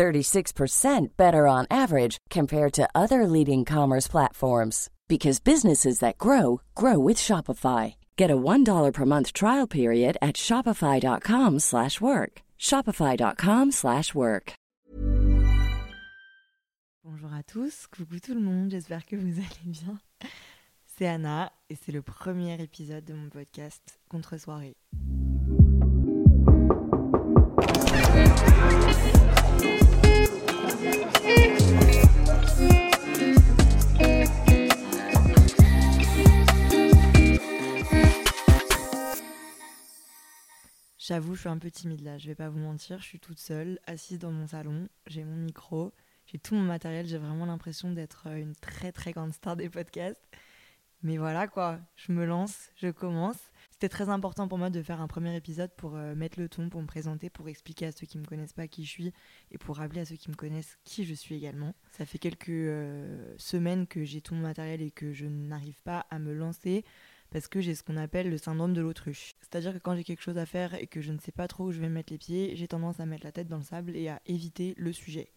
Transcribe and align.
36% 0.00 1.16
better 1.18 1.46
on 1.46 1.66
average 1.70 2.16
compared 2.30 2.72
to 2.72 2.88
other 2.94 3.26
leading 3.26 3.66
commerce 3.66 4.08
platforms 4.08 4.88
because 5.08 5.40
businesses 5.40 5.98
that 5.98 6.16
grow 6.16 6.62
grow 6.74 6.98
with 6.98 7.18
Shopify. 7.18 7.94
Get 8.16 8.30
a 8.30 8.36
$1 8.36 8.92
per 8.94 9.04
month 9.04 9.34
trial 9.34 9.66
period 9.66 10.16
at 10.22 10.36
shopify.com/work. 10.36 12.32
shopify.com/work. 12.58 14.52
Bonjour 17.04 17.32
à 17.34 17.42
tous, 17.42 17.86
coucou 17.86 18.20
tout 18.20 18.34
le 18.34 18.40
monde, 18.40 18.70
j'espère 18.70 19.04
que 19.04 19.16
vous 19.16 19.38
allez 19.38 19.64
bien. 19.66 19.98
C'est 20.86 21.08
Anna 21.08 21.50
et 21.68 21.76
c'est 21.76 21.92
le 21.92 22.02
premier 22.02 22.60
épisode 22.62 23.04
de 23.04 23.14
mon 23.14 23.28
podcast 23.28 23.98
Contre 24.08 24.38
soirée. 24.38 24.76
J'avoue, 41.10 41.34
je 41.34 41.40
suis 41.40 41.48
un 41.48 41.58
peu 41.58 41.72
timide 41.72 42.02
là, 42.02 42.18
je 42.18 42.28
vais 42.28 42.36
pas 42.36 42.48
vous 42.48 42.60
mentir, 42.60 43.00
je 43.00 43.04
suis 43.04 43.18
toute 43.18 43.40
seule, 43.40 43.80
assise 43.88 44.20
dans 44.20 44.30
mon 44.30 44.46
salon, 44.46 44.88
j'ai 45.08 45.24
mon 45.24 45.34
micro, 45.34 45.92
j'ai 46.26 46.38
tout 46.38 46.54
mon 46.54 46.62
matériel, 46.62 47.04
j'ai 47.04 47.18
vraiment 47.18 47.46
l'impression 47.46 47.90
d'être 47.90 48.28
euh, 48.28 48.36
une 48.36 48.54
très 48.54 48.92
très 48.92 49.10
grande 49.10 49.32
star 49.32 49.56
des 49.56 49.68
podcasts. 49.68 50.22
Mais 51.02 51.18
voilà 51.18 51.48
quoi, 51.48 51.80
je 51.96 52.12
me 52.12 52.24
lance, 52.24 52.70
je 52.76 52.92
commence. 52.92 53.50
C'était 53.72 53.88
très 53.88 54.08
important 54.08 54.46
pour 54.46 54.56
moi 54.56 54.70
de 54.70 54.80
faire 54.84 55.00
un 55.00 55.08
premier 55.08 55.34
épisode 55.34 55.72
pour 55.76 55.96
euh, 55.96 56.14
mettre 56.14 56.38
le 56.38 56.48
ton, 56.48 56.68
pour 56.68 56.80
me 56.80 56.86
présenter, 56.86 57.28
pour 57.28 57.48
expliquer 57.48 57.86
à 57.86 57.90
ceux 57.90 58.06
qui 58.06 58.16
me 58.16 58.24
connaissent 58.24 58.52
pas 58.52 58.68
qui 58.68 58.84
je 58.84 58.90
suis 58.90 59.12
et 59.50 59.58
pour 59.58 59.78
rappeler 59.78 60.02
à 60.02 60.04
ceux 60.04 60.14
qui 60.14 60.30
me 60.30 60.36
connaissent 60.36 60.78
qui 60.84 61.04
je 61.04 61.14
suis 61.14 61.34
également. 61.34 61.74
Ça 61.90 62.06
fait 62.06 62.18
quelques 62.18 62.50
euh, 62.50 63.34
semaines 63.36 63.88
que 63.88 64.04
j'ai 64.04 64.20
tout 64.20 64.36
mon 64.36 64.42
matériel 64.42 64.80
et 64.80 64.92
que 64.92 65.12
je 65.12 65.26
n'arrive 65.26 65.82
pas 65.82 66.06
à 66.08 66.20
me 66.20 66.32
lancer 66.32 66.84
parce 67.30 67.48
que 67.48 67.60
j'ai 67.60 67.74
ce 67.74 67.82
qu'on 67.82 67.96
appelle 67.96 68.28
le 68.28 68.38
syndrome 68.38 68.72
de 68.72 68.80
l'autruche. 68.80 69.34
C'est-à-dire 69.40 69.72
que 69.72 69.78
quand 69.78 69.94
j'ai 69.96 70.04
quelque 70.04 70.22
chose 70.22 70.38
à 70.38 70.46
faire 70.46 70.74
et 70.74 70.86
que 70.86 71.00
je 71.00 71.12
ne 71.12 71.18
sais 71.18 71.32
pas 71.32 71.48
trop 71.48 71.66
où 71.66 71.72
je 71.72 71.80
vais 71.80 71.88
mettre 71.88 72.12
les 72.12 72.18
pieds, 72.18 72.56
j'ai 72.56 72.68
tendance 72.68 73.00
à 73.00 73.06
mettre 73.06 73.24
la 73.24 73.32
tête 73.32 73.48
dans 73.48 73.58
le 73.58 73.62
sable 73.62 73.96
et 73.96 74.08
à 74.08 74.20
éviter 74.26 74.74
le 74.76 74.92
sujet. 74.92 75.30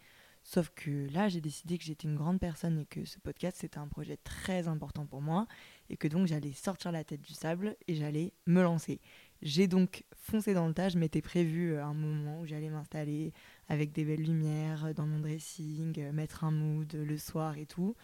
Sauf 0.45 0.71
que 0.75 1.07
là, 1.13 1.29
j'ai 1.29 1.39
décidé 1.39 1.77
que 1.77 1.85
j'étais 1.85 2.07
une 2.07 2.17
grande 2.17 2.39
personne 2.39 2.79
et 2.79 2.85
que 2.85 3.05
ce 3.05 3.17
podcast, 3.17 3.57
c'était 3.61 3.77
un 3.77 3.87
projet 3.87 4.17
très 4.17 4.67
important 4.67 5.05
pour 5.05 5.21
moi 5.21 5.47
et 5.89 5.95
que 5.95 6.07
donc 6.07 6.27
j'allais 6.27 6.51
sortir 6.51 6.91
la 6.91 7.05
tête 7.05 7.21
du 7.21 7.33
sable 7.33 7.77
et 7.87 7.95
j'allais 7.95 8.33
me 8.45 8.61
lancer. 8.61 8.99
J'ai 9.41 9.67
donc 9.67 10.03
foncé 10.15 10.53
dans 10.53 10.67
le 10.67 10.73
tas, 10.73 10.89
je 10.89 10.97
m'étais 10.97 11.21
prévu 11.21 11.73
euh, 11.73 11.83
un 11.83 11.93
moment 11.93 12.41
où 12.41 12.45
j'allais 12.45 12.69
m'installer 12.69 13.33
avec 13.67 13.91
des 13.91 14.03
belles 14.05 14.23
lumières 14.23 14.93
dans 14.93 15.05
mon 15.05 15.19
dressing, 15.19 15.97
euh, 15.99 16.11
mettre 16.11 16.43
un 16.43 16.51
mood 16.51 16.93
le 16.93 17.17
soir 17.17 17.57
et 17.57 17.65
tout. 17.65 17.95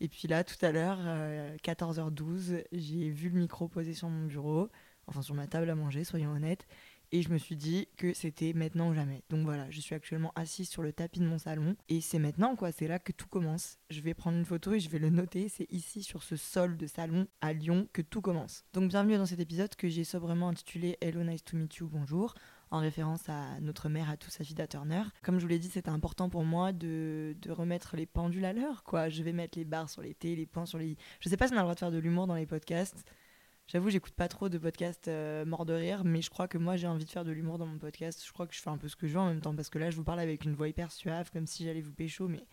Et 0.00 0.08
puis 0.08 0.28
là, 0.28 0.44
tout 0.44 0.56
à 0.64 0.70
l'heure, 0.70 0.98
14h12, 1.64 2.52
euh, 2.52 2.62
j'ai 2.72 3.10
vu 3.10 3.30
le 3.30 3.38
micro 3.38 3.68
posé 3.68 3.94
sur 3.94 4.08
mon 4.08 4.26
bureau, 4.26 4.68
enfin 5.06 5.22
sur 5.22 5.34
ma 5.34 5.46
table 5.46 5.68
à 5.70 5.74
manger, 5.74 6.04
soyons 6.04 6.30
honnêtes, 6.30 6.66
et 7.10 7.22
je 7.22 7.30
me 7.30 7.38
suis 7.38 7.56
dit 7.56 7.88
que 7.96 8.12
c'était 8.12 8.52
maintenant 8.52 8.90
ou 8.90 8.94
jamais. 8.94 9.24
Donc 9.28 9.44
voilà, 9.44 9.68
je 9.70 9.80
suis 9.80 9.94
actuellement 9.94 10.32
assise 10.36 10.68
sur 10.68 10.82
le 10.82 10.92
tapis 10.92 11.18
de 11.18 11.26
mon 11.26 11.38
salon, 11.38 11.74
et 11.88 12.00
c'est 12.00 12.20
maintenant 12.20 12.54
quoi, 12.54 12.70
c'est 12.70 12.86
là 12.86 13.00
que 13.00 13.12
tout 13.12 13.26
commence. 13.26 13.78
Je 13.90 14.00
vais 14.00 14.14
prendre 14.14 14.38
une 14.38 14.44
photo 14.44 14.72
et 14.72 14.80
je 14.80 14.88
vais 14.88 15.00
le 15.00 15.10
noter, 15.10 15.48
c'est 15.48 15.70
ici 15.72 16.02
sur 16.04 16.22
ce 16.22 16.36
sol 16.36 16.76
de 16.76 16.86
salon 16.86 17.26
à 17.40 17.52
Lyon 17.52 17.88
que 17.92 18.02
tout 18.02 18.20
commence. 18.20 18.64
Donc 18.74 18.90
bienvenue 18.90 19.16
dans 19.16 19.26
cet 19.26 19.40
épisode 19.40 19.74
que 19.74 19.88
j'ai 19.88 20.04
sobrement 20.04 20.48
intitulé 20.48 20.96
Hello, 21.00 21.24
nice 21.24 21.44
to 21.44 21.56
meet 21.56 21.76
you, 21.76 21.88
bonjour 21.88 22.34
en 22.70 22.80
référence 22.80 23.28
à 23.28 23.60
notre 23.60 23.88
mère 23.88 24.10
à 24.10 24.16
tous, 24.16 24.40
Afida 24.40 24.66
Turner. 24.66 25.02
Comme 25.22 25.38
je 25.38 25.42
vous 25.42 25.48
l'ai 25.48 25.58
dit, 25.58 25.68
c'était 25.68 25.88
important 25.88 26.28
pour 26.28 26.44
moi 26.44 26.72
de, 26.72 27.34
remettre 27.48 27.96
les 27.96 28.06
pendules 28.06 28.44
à 28.44 28.52
l'heure, 28.52 28.84
quoi. 28.84 29.08
Je 29.08 29.22
vais 29.22 29.32
mettre 29.32 29.58
les 29.58 29.64
barres 29.64 29.90
sur 29.90 30.02
les 30.02 30.14
T, 30.14 30.36
les 30.36 30.46
points 30.46 30.66
sur 30.66 30.78
les 30.78 30.88
I. 30.88 30.96
Je 31.20 31.28
sais 31.28 31.36
pas 31.36 31.48
si 31.48 31.54
on 31.54 31.56
a 31.56 31.60
le 31.60 31.64
droit 31.64 31.74
de 31.74 31.78
faire 31.78 31.90
de 31.90 31.98
l'humour 31.98 32.26
dans 32.26 32.34
les 32.34 32.46
podcasts. 32.46 33.04
J'avoue, 33.66 33.90
j'écoute 33.90 34.14
pas 34.14 34.28
trop 34.28 34.48
de 34.48 34.56
podcasts 34.56 35.08
euh, 35.08 35.44
morts 35.44 35.66
de 35.66 35.74
rire, 35.74 36.02
mais 36.04 36.22
je 36.22 36.30
crois 36.30 36.48
que 36.48 36.56
moi 36.56 36.76
j'ai 36.76 36.86
envie 36.86 37.04
de 37.04 37.10
faire 37.10 37.24
de 37.24 37.32
l'humour 37.32 37.58
dans 37.58 37.66
mon 37.66 37.78
podcast. 37.78 38.22
Je 38.26 38.32
crois 38.32 38.46
que 38.46 38.54
je 38.54 38.60
fais 38.60 38.70
un 38.70 38.78
peu 38.78 38.88
ce 38.88 38.96
que 38.96 39.06
je 39.06 39.12
veux 39.12 39.20
en 39.20 39.26
même 39.26 39.42
temps, 39.42 39.54
parce 39.54 39.68
que 39.68 39.78
là 39.78 39.90
je 39.90 39.96
vous 39.96 40.04
parle 40.04 40.20
avec 40.20 40.44
une 40.44 40.54
voix 40.54 40.68
hyper 40.68 40.90
suave, 40.90 41.30
comme 41.30 41.46
si 41.46 41.64
j'allais 41.64 41.82
vous 41.82 41.92
pécho, 41.92 42.28
mais 42.28 42.46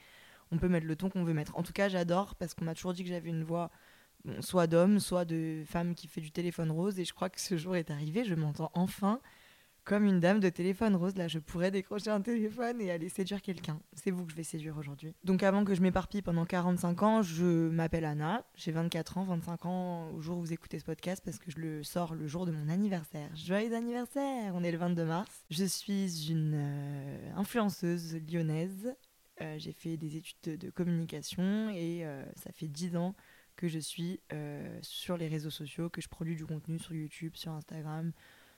on 0.52 0.58
peut 0.58 0.68
mettre 0.68 0.86
le 0.86 0.96
ton 0.96 1.10
qu'on 1.10 1.24
veut 1.24 1.34
mettre. 1.34 1.58
En 1.58 1.64
tout 1.64 1.74
cas, 1.74 1.88
j'adore, 1.88 2.36
parce 2.36 2.54
qu'on 2.54 2.66
m'a 2.66 2.76
toujours 2.76 2.94
dit 2.94 3.04
que 3.04 3.10
j'avais 3.10 3.30
une 3.30 3.44
voix 3.44 3.72
soit 4.42 4.68
d'homme, 4.68 5.00
soit 5.00 5.24
de 5.26 5.64
femme 5.66 5.96
qui 5.96 6.08
fait 6.08 6.22
du 6.22 6.32
téléphone 6.32 6.72
rose, 6.72 7.00
et 7.00 7.06
je 7.06 7.14
crois 7.14 7.30
que 7.30 7.40
ce 7.40 7.58
jour 7.58 7.76
est 7.76 7.92
arrivé, 7.92 8.26
je 8.26 8.36
m'entends 8.36 8.72
enfin 8.74 9.22
comme 9.86 10.06
une 10.06 10.20
dame 10.20 10.40
de 10.40 10.50
téléphone 10.50 10.96
rose. 10.96 11.16
Là, 11.16 11.28
je 11.28 11.40
pourrais 11.40 11.72
décrocher 11.72 12.10
un 12.10 12.20
téléphone 12.20 12.82
et 12.82 12.92
aller 12.92 13.08
séduire 13.08 13.42
quelqu'un. 13.42 13.80
C'est 13.94 14.12
vous 14.12 14.26
que 14.26 14.32
je 14.32 14.36
vais 14.36 14.44
séduire 14.44 14.78
aujourd'hui. 14.78 15.14
Donc, 15.24 15.44
avant 15.44 15.64
que 15.64 15.76
je 15.76 15.82
m'éparpille 15.82 16.24
pendant 16.24 16.46
45 16.46 17.04
ans, 17.04 17.22
je 17.22 17.70
m'appelle 17.70 18.04
Anna. 18.04 18.44
J'ai 18.56 18.72
24 18.72 19.20
ans, 19.20 19.24
25 19.24 19.66
ans 19.68 20.10
au 20.10 20.22
jour 20.22 20.40
où 20.40 20.42
vous 20.42 20.54
écoutez 20.54 20.80
ce 20.80 20.86
podcast 20.86 21.22
parce 21.24 21.38
que 21.38 21.52
je 21.52 21.60
le 21.60 21.84
sors 21.84 22.16
le 22.16 22.28
jour 22.28 22.46
de 22.46 22.52
mon 22.52 22.68
anniversaire. 22.68 23.30
Joyeux 23.36 23.74
anniversaire 23.74 24.54
On 24.56 24.64
est 24.64 24.72
le 24.72 24.78
22 24.78 25.06
mars. 25.06 25.46
Je 25.52 25.66
suis 25.66 26.32
une 26.32 26.54
euh, 26.56 27.32
influenceuse 27.36 28.18
lyonnaise. 28.28 28.96
Euh, 29.42 29.56
j'ai 29.60 29.74
fait 29.74 29.98
des 29.98 30.18
études 30.18 30.58
de, 30.58 30.70
communication 30.72 31.70
et 31.70 32.06
euh, 32.06 32.24
ça 32.36 32.52
fait 32.52 32.68
10 32.68 32.96
ans 32.98 33.16
que 33.56 33.68
je 33.68 33.80
suis 33.80 34.20
sur 34.82 35.16
les 35.16 35.30
réseaux 35.30 35.50
sociaux, 35.50 35.90
que 35.90 36.02
je 36.02 36.10
produis 36.10 36.36
du 36.36 36.46
contenu 36.46 36.78
sur 36.78 36.94
YouTube, 36.94 37.36
sur 37.36 37.54
Instagram, 37.54 38.12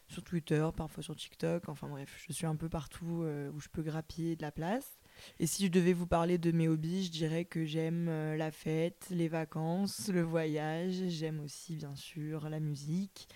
sur 0.08 0.24
Twitter, 0.24 0.66
parfois 0.76 1.04
sur 1.04 1.16
TikTok. 1.16 1.70
Enfin 1.70 1.88
bref, 1.88 2.24
je 2.28 2.34
suis 2.34 2.46
un 2.46 2.56
peu 2.56 2.70
partout 2.70 3.24
euh, 3.24 3.52
où 3.52 3.60
je 3.60 3.70
peux 3.70 3.82
grappiller 3.82 4.36
de 4.36 4.42
la 4.42 4.52
place. 4.52 5.00
Et 5.40 5.48
si 5.48 5.66
je 5.66 5.72
devais 5.72 5.94
vous 5.94 6.08
parler 6.08 6.38
de 6.38 6.52
mes 6.52 6.68
hobbies, 6.68 7.06
je 7.06 7.12
dirais 7.12 7.46
que 7.46 7.66
j'aime 7.66 8.08
euh, 8.10 8.38
la 8.38 8.52
fête, 8.52 9.08
les 9.10 9.28
vacances, 9.28 10.10
le 10.10 10.22
voyage. 10.22 10.96
J'aime 11.08 11.40
aussi, 11.40 11.76
bien 11.76 11.96
sûr, 11.96 12.50
la 12.50 12.60
musique, 12.60 13.28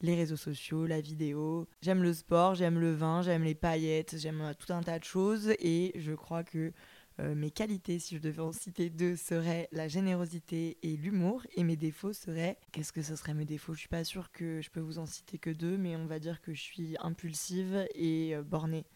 les 0.00 0.14
réseaux 0.14 0.36
sociaux, 0.36 0.86
la 0.86 1.00
vidéo. 1.00 1.68
J'aime 1.80 2.02
le 2.02 2.12
sport, 2.12 2.54
j'aime 2.54 2.78
le 2.78 2.92
vin, 2.92 3.22
j'aime 3.22 3.44
les 3.44 3.54
paillettes, 3.54 4.16
j'aime 4.18 4.42
euh, 4.42 4.54
tout 4.54 4.72
un 4.72 4.82
tas 4.82 4.98
de 4.98 5.04
choses. 5.04 5.54
Et 5.58 5.92
je 5.96 6.12
crois 6.12 6.44
que 6.44 6.72
euh, 7.20 7.34
mes 7.34 7.50
qualités, 7.50 7.98
si 7.98 8.16
je 8.16 8.20
devais 8.20 8.40
en 8.40 8.52
citer 8.52 8.90
deux, 8.90 9.16
seraient 9.16 9.68
la 9.72 9.88
générosité 9.88 10.78
et 10.82 10.96
l'humour. 10.96 11.46
Et 11.54 11.64
mes 11.64 11.76
défauts 11.76 12.12
seraient. 12.12 12.58
Qu'est-ce 12.72 12.92
que 12.92 13.02
ce 13.02 13.16
serait 13.16 13.34
mes 13.34 13.44
défauts? 13.44 13.74
Je 13.74 13.80
suis 13.80 13.88
pas 13.88 14.04
sûre 14.04 14.32
que 14.32 14.60
je 14.60 14.70
peux 14.70 14.80
vous 14.80 14.98
en 14.98 15.06
citer 15.06 15.38
que 15.38 15.50
deux, 15.50 15.76
mais 15.76 15.96
on 15.96 16.06
va 16.06 16.18
dire 16.18 16.40
que 16.40 16.54
je 16.54 16.60
suis 16.60 16.96
impulsive 17.00 17.86
et 17.94 18.34
euh, 18.34 18.42
bornée 18.42 18.86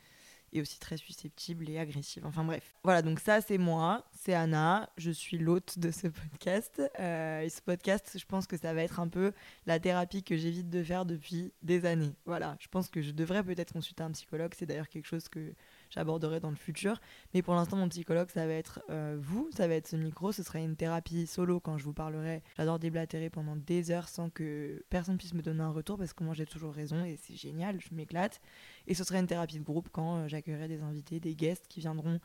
et 0.52 0.60
aussi 0.60 0.78
très 0.78 0.96
susceptible 0.96 1.68
et 1.68 1.78
agressive. 1.78 2.24
Enfin 2.24 2.44
bref. 2.44 2.74
Voilà, 2.82 3.02
donc 3.02 3.20
ça 3.20 3.40
c'est 3.40 3.58
moi, 3.58 4.04
c'est 4.12 4.34
Anna, 4.34 4.88
je 4.96 5.10
suis 5.10 5.38
l'hôte 5.38 5.78
de 5.78 5.90
ce 5.90 6.08
podcast. 6.08 6.82
Euh, 6.98 7.40
et 7.42 7.48
ce 7.48 7.60
podcast, 7.60 8.16
je 8.18 8.24
pense 8.24 8.46
que 8.46 8.56
ça 8.56 8.72
va 8.72 8.82
être 8.82 9.00
un 9.00 9.08
peu 9.08 9.32
la 9.66 9.78
thérapie 9.78 10.22
que 10.22 10.36
j'évite 10.36 10.70
de 10.70 10.82
faire 10.82 11.04
depuis 11.04 11.52
des 11.62 11.84
années. 11.84 12.14
Voilà, 12.24 12.56
je 12.60 12.68
pense 12.68 12.88
que 12.88 13.02
je 13.02 13.10
devrais 13.10 13.42
peut-être 13.42 13.72
consulter 13.72 14.02
un 14.02 14.12
psychologue, 14.12 14.52
c'est 14.56 14.66
d'ailleurs 14.66 14.88
quelque 14.88 15.06
chose 15.06 15.28
que 15.28 15.52
j'aborderai 15.90 16.40
dans 16.40 16.50
le 16.50 16.56
futur. 16.56 17.00
Mais 17.34 17.42
pour 17.42 17.54
l'instant, 17.54 17.76
mon 17.76 17.88
psychologue, 17.88 18.28
ça 18.30 18.46
va 18.46 18.52
être 18.52 18.80
euh, 18.90 19.16
vous, 19.20 19.48
ça 19.54 19.68
va 19.68 19.74
être 19.74 19.88
ce 19.88 19.96
micro, 19.96 20.32
ce 20.32 20.42
serait 20.42 20.64
une 20.64 20.76
thérapie 20.76 21.26
solo 21.26 21.60
quand 21.60 21.78
je 21.78 21.84
vous 21.84 21.92
parlerai. 21.92 22.42
J'adore 22.56 22.78
déblatérer 22.78 23.30
pendant 23.30 23.56
des 23.56 23.90
heures 23.90 24.08
sans 24.08 24.30
que 24.30 24.84
personne 24.90 25.18
puisse 25.18 25.34
me 25.34 25.42
donner 25.42 25.62
un 25.62 25.70
retour 25.70 25.98
parce 25.98 26.12
que 26.12 26.24
moi 26.24 26.34
j'ai 26.34 26.46
toujours 26.46 26.72
raison 26.72 27.04
et 27.04 27.16
c'est 27.16 27.36
génial, 27.36 27.80
je 27.80 27.94
m'éclate. 27.94 28.40
Et 28.86 28.94
ce 28.94 29.04
serait 29.04 29.20
une 29.20 29.26
thérapie 29.26 29.58
de 29.58 29.64
groupe 29.64 29.88
quand 29.92 30.16
euh, 30.16 30.28
j'accueillerai 30.28 30.68
des 30.68 30.82
invités, 30.82 31.20
des 31.20 31.34
guests 31.34 31.66
qui 31.68 31.80
viendront 31.80 32.20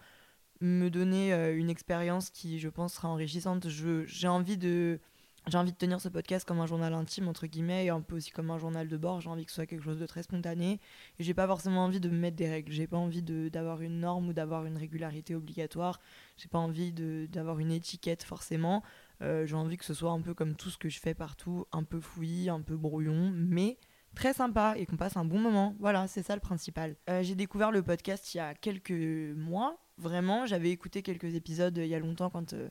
me 0.62 0.90
donner 0.90 1.34
euh, 1.34 1.58
une 1.58 1.70
expérience 1.70 2.30
qui, 2.30 2.60
je 2.60 2.70
pense, 2.70 2.94
sera 2.94 3.10
enrichissante. 3.10 3.68
J'ai 3.70 4.28
envie 4.28 4.58
de 4.58 5.00
j'ai 5.48 5.58
envie 5.58 5.72
de 5.72 5.78
tenir 5.78 6.00
ce 6.00 6.08
podcast 6.08 6.48
comme 6.48 6.60
un 6.60 6.68
journal 6.68 6.94
intime 6.94 7.28
entre 7.28 7.48
guillemets 7.48 7.86
et 7.86 7.90
un 7.90 8.02
peu 8.02 8.16
aussi 8.16 8.30
comme 8.30 8.52
un 8.52 8.60
journal 8.60 8.88
de 8.88 8.98
bord. 8.98 9.22
J'ai 9.22 9.30
envie 9.30 9.44
que 9.44 9.52
ce 9.52 9.56
soit 9.56 9.66
quelque 9.66 9.84
chose 9.84 10.00
de 10.00 10.06
très 10.06 10.22
spontané. 10.22 10.80
Et 11.18 11.24
j'ai 11.24 11.34
pas 11.34 11.48
forcément 11.48 11.84
envie 11.84 12.00
de 12.00 12.10
me 12.10 12.18
mettre 12.18 12.38
des 12.38 12.48
règles. 12.48 12.72
J'ai 12.72 12.86
pas 12.86 12.98
envie 12.98 13.24
d'avoir 13.24 13.82
une 13.82 14.00
norme 14.00 14.30
ou 14.30 14.34
d'avoir 14.34 14.66
une 14.66 14.78
régularité 14.78 15.34
obligatoire. 15.34 16.00
J'ai 16.38 16.48
pas 16.48 16.60
envie 16.60 16.92
d'avoir 17.28 17.58
une 17.58 17.72
étiquette 17.72 18.24
forcément. 18.24 18.84
Euh, 19.24 19.46
j'ai 19.48 19.56
envie 19.56 19.78
que 19.78 19.86
ce 19.86 19.96
soit 19.96 20.12
un 20.12 20.22
peu 20.22 20.34
comme 20.34 20.56
tout 20.56 20.70
ce 20.70 20.78
que 20.78 20.90
je 20.90 21.00
fais 21.00 21.14
partout 21.14 21.66
un 21.72 21.84
peu 21.84 22.00
fouillis 22.00 22.50
un 22.50 22.62
peu 22.62 22.76
brouillon 22.76 23.32
mais 23.36 23.78
très 24.16 24.34
sympa 24.34 24.74
et 24.78 24.88
qu'on 24.88 24.98
passe 24.98 25.16
un 25.16 25.26
bon 25.26 25.40
moment. 25.40 25.76
Voilà 25.80 26.08
c'est 26.08 26.24
ça 26.24 26.36
le 26.36 26.42
principal. 26.42 26.96
Euh, 27.10 27.22
j'ai 27.24 27.36
découvert 27.36 27.72
le 27.72 27.84
podcast 27.84 28.34
il 28.34 28.38
y 28.38 28.42
a 28.42 28.54
quelques 28.54 28.92
mois. 29.36 29.78
Vraiment 29.98 30.46
j'avais 30.46 30.70
écouté 30.70 31.04
quelques 31.04 31.36
épisodes 31.36 31.78
il 31.78 31.86
y 31.88 31.96
a 31.96 32.00
longtemps 32.00 32.30
quand 32.30 32.54
euh, 32.54 32.70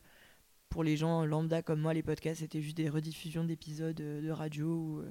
pour 0.70 0.82
les 0.82 0.96
gens 0.96 1.26
lambda 1.26 1.61
comme 1.61 1.81
moi, 1.81 1.93
les 1.93 2.02
podcasts 2.02 2.40
c'était 2.40 2.62
juste 2.62 2.78
des 2.78 2.88
rediffusions 2.88 3.44
d'épisodes 3.44 3.94
de 3.96 4.31
radio 4.31 4.67
ou 4.67 5.02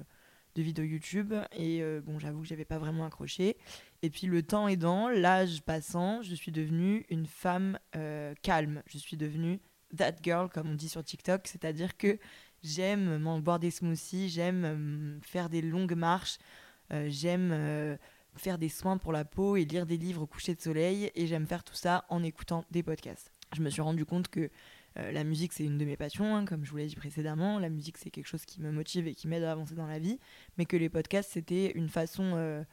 de 0.56 0.62
vidéos 0.62 0.84
YouTube. 0.84 1.32
Et 1.56 1.82
bon, 2.04 2.18
j'avoue 2.18 2.40
que 2.40 2.48
j'avais 2.48 2.64
pas 2.64 2.78
vraiment 2.78 3.06
accroché. 3.06 3.56
Et 4.02 4.10
puis 4.10 4.26
le 4.26 4.42
temps 4.42 4.66
aidant, 4.66 5.08
l'âge 5.08 5.62
passant, 5.62 6.22
je 6.22 6.34
suis 6.34 6.50
devenue 6.50 7.06
une 7.08 7.26
femme 7.26 7.78
calme. 8.42 8.82
Je 8.86 8.98
suis 8.98 9.16
devenue 9.16 9.60
that 9.96 10.16
girl, 10.22 10.48
comme 10.48 10.70
on 10.70 10.74
dit 10.74 10.88
sur 10.88 11.04
TikTok, 11.04 11.46
c'est-à-dire 11.46 11.96
que 11.96 12.18
j'aime 12.62 13.22
boire 13.40 13.58
des 13.58 13.70
smoothies, 13.70 14.28
j'aime 14.28 15.20
faire 15.22 15.48
des 15.50 15.62
longues 15.62 15.94
marches, 15.94 16.38
j'aime 17.06 17.98
faire 18.36 18.58
des 18.58 18.68
soins 18.68 18.98
pour 18.98 19.12
la 19.12 19.24
peau 19.24 19.56
et 19.56 19.64
lire 19.64 19.86
des 19.86 19.96
livres 19.96 20.22
au 20.22 20.26
coucher 20.26 20.54
de 20.54 20.60
soleil, 20.60 21.10
et 21.14 21.26
j'aime 21.26 21.46
faire 21.46 21.64
tout 21.64 21.74
ça 21.74 22.04
en 22.08 22.22
écoutant 22.22 22.64
des 22.70 22.82
podcasts. 22.82 23.32
Je 23.52 23.62
me 23.62 23.70
suis 23.70 23.82
rendu 23.82 24.04
compte 24.04 24.28
que 24.28 24.50
euh, 24.98 25.12
la 25.12 25.24
musique, 25.24 25.52
c'est 25.52 25.64
une 25.64 25.78
de 25.78 25.84
mes 25.84 25.96
passions, 25.96 26.34
hein, 26.34 26.44
comme 26.44 26.64
je 26.64 26.70
vous 26.70 26.76
l'ai 26.76 26.86
dit 26.86 26.96
précédemment. 26.96 27.58
La 27.58 27.68
musique, 27.68 27.98
c'est 27.98 28.10
quelque 28.10 28.26
chose 28.26 28.44
qui 28.44 28.60
me 28.60 28.72
motive 28.72 29.06
et 29.06 29.14
qui 29.14 29.28
m'aide 29.28 29.44
à 29.44 29.52
avancer 29.52 29.74
dans 29.74 29.86
la 29.86 29.98
vie. 29.98 30.18
Mais 30.58 30.64
que 30.64 30.76
les 30.76 30.88
podcasts, 30.88 31.30
c'était 31.32 31.72
une 31.72 31.88
façon 31.88 32.32
euh, 32.34 32.64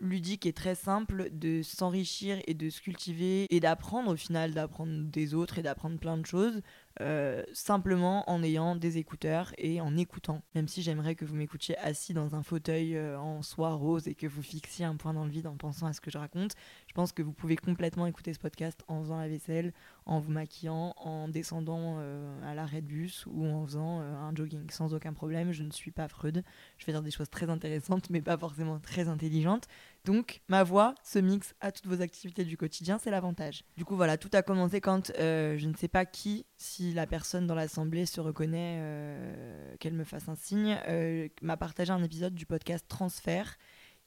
ludique 0.00 0.46
et 0.46 0.52
très 0.52 0.74
simple 0.74 1.28
de 1.32 1.62
s'enrichir 1.62 2.38
et 2.46 2.54
de 2.54 2.70
se 2.70 2.80
cultiver 2.80 3.46
et 3.50 3.60
d'apprendre 3.60 4.12
au 4.12 4.16
final, 4.16 4.52
d'apprendre 4.52 5.04
des 5.10 5.34
autres 5.34 5.58
et 5.58 5.62
d'apprendre 5.62 5.98
plein 5.98 6.16
de 6.16 6.26
choses 6.26 6.62
euh, 7.02 7.42
simplement 7.52 8.28
en 8.30 8.42
ayant 8.42 8.74
des 8.74 8.96
écouteurs 8.96 9.52
et 9.58 9.80
en 9.80 9.96
écoutant. 9.96 10.42
Même 10.54 10.66
si 10.66 10.80
j'aimerais 10.80 11.14
que 11.14 11.26
vous 11.26 11.34
m'écoutiez 11.34 11.76
assis 11.78 12.14
dans 12.14 12.34
un 12.34 12.42
fauteuil 12.42 12.96
euh, 12.96 13.18
en 13.18 13.42
soie 13.42 13.74
rose 13.74 14.08
et 14.08 14.14
que 14.14 14.26
vous 14.26 14.42
fixiez 14.42 14.86
un 14.86 14.96
point 14.96 15.12
dans 15.12 15.24
le 15.24 15.30
vide 15.30 15.46
en 15.46 15.56
pensant 15.56 15.86
à 15.86 15.92
ce 15.92 16.00
que 16.00 16.10
je 16.10 16.16
raconte, 16.16 16.52
je 16.88 16.94
pense 16.94 17.12
que 17.12 17.22
vous 17.22 17.32
pouvez 17.32 17.56
complètement 17.56 18.06
écouter 18.06 18.32
ce 18.32 18.38
podcast 18.38 18.82
en 18.88 19.02
faisant 19.02 19.18
la 19.18 19.28
vaisselle, 19.28 19.74
en 20.06 20.20
vous 20.20 20.30
maquillant, 20.30 20.94
en 20.96 21.28
descendant 21.28 21.96
euh, 21.98 22.50
à 22.50 22.54
l'arrêt 22.54 22.80
de 22.80 22.86
bus 22.86 23.26
ou 23.26 23.46
en 23.46 23.66
faisant 23.66 24.00
un 24.00 24.34
jogging 24.34 24.70
sans 24.70 24.94
aucun 24.94 25.12
problème. 25.12 25.52
Je 25.52 25.64
ne 25.64 25.70
suis 25.70 25.90
pas 25.90 26.08
Freud. 26.08 26.42
Je 26.78 26.86
vais 26.86 26.92
dire 26.92 27.02
des 27.02 27.10
choses 27.10 27.28
très 27.28 27.50
intéressantes 27.50 28.08
mais 28.08 28.22
pas 28.22 28.38
forcément 28.38 28.78
très 28.78 29.08
intelligentes. 29.08 29.68
Donc 30.06 30.40
ma 30.46 30.62
voix 30.62 30.94
se 31.02 31.18
mixe 31.18 31.56
à 31.60 31.72
toutes 31.72 31.86
vos 31.86 32.00
activités 32.00 32.44
du 32.44 32.56
quotidien, 32.56 32.96
c'est 33.02 33.10
l'avantage. 33.10 33.64
Du 33.76 33.84
coup 33.84 33.96
voilà, 33.96 34.16
tout 34.16 34.30
a 34.34 34.42
commencé 34.42 34.80
quand 34.80 35.12
je 35.18 35.66
ne 35.66 35.74
sais 35.74 35.88
pas 35.88 36.06
qui, 36.06 36.46
si 36.56 36.94
la 36.94 37.08
personne 37.08 37.48
dans 37.48 37.56
l'assemblée 37.56 38.06
se 38.06 38.20
reconnaît, 38.20 38.78
euh, 38.78 39.74
qu'elle 39.80 39.94
me 39.94 40.04
fasse 40.04 40.28
un 40.28 40.36
signe, 40.36 40.78
euh, 40.88 41.28
m'a 41.42 41.56
partagé 41.56 41.92
un 41.92 42.04
épisode 42.04 42.36
du 42.36 42.46
podcast 42.46 42.84
Transfert 42.88 43.58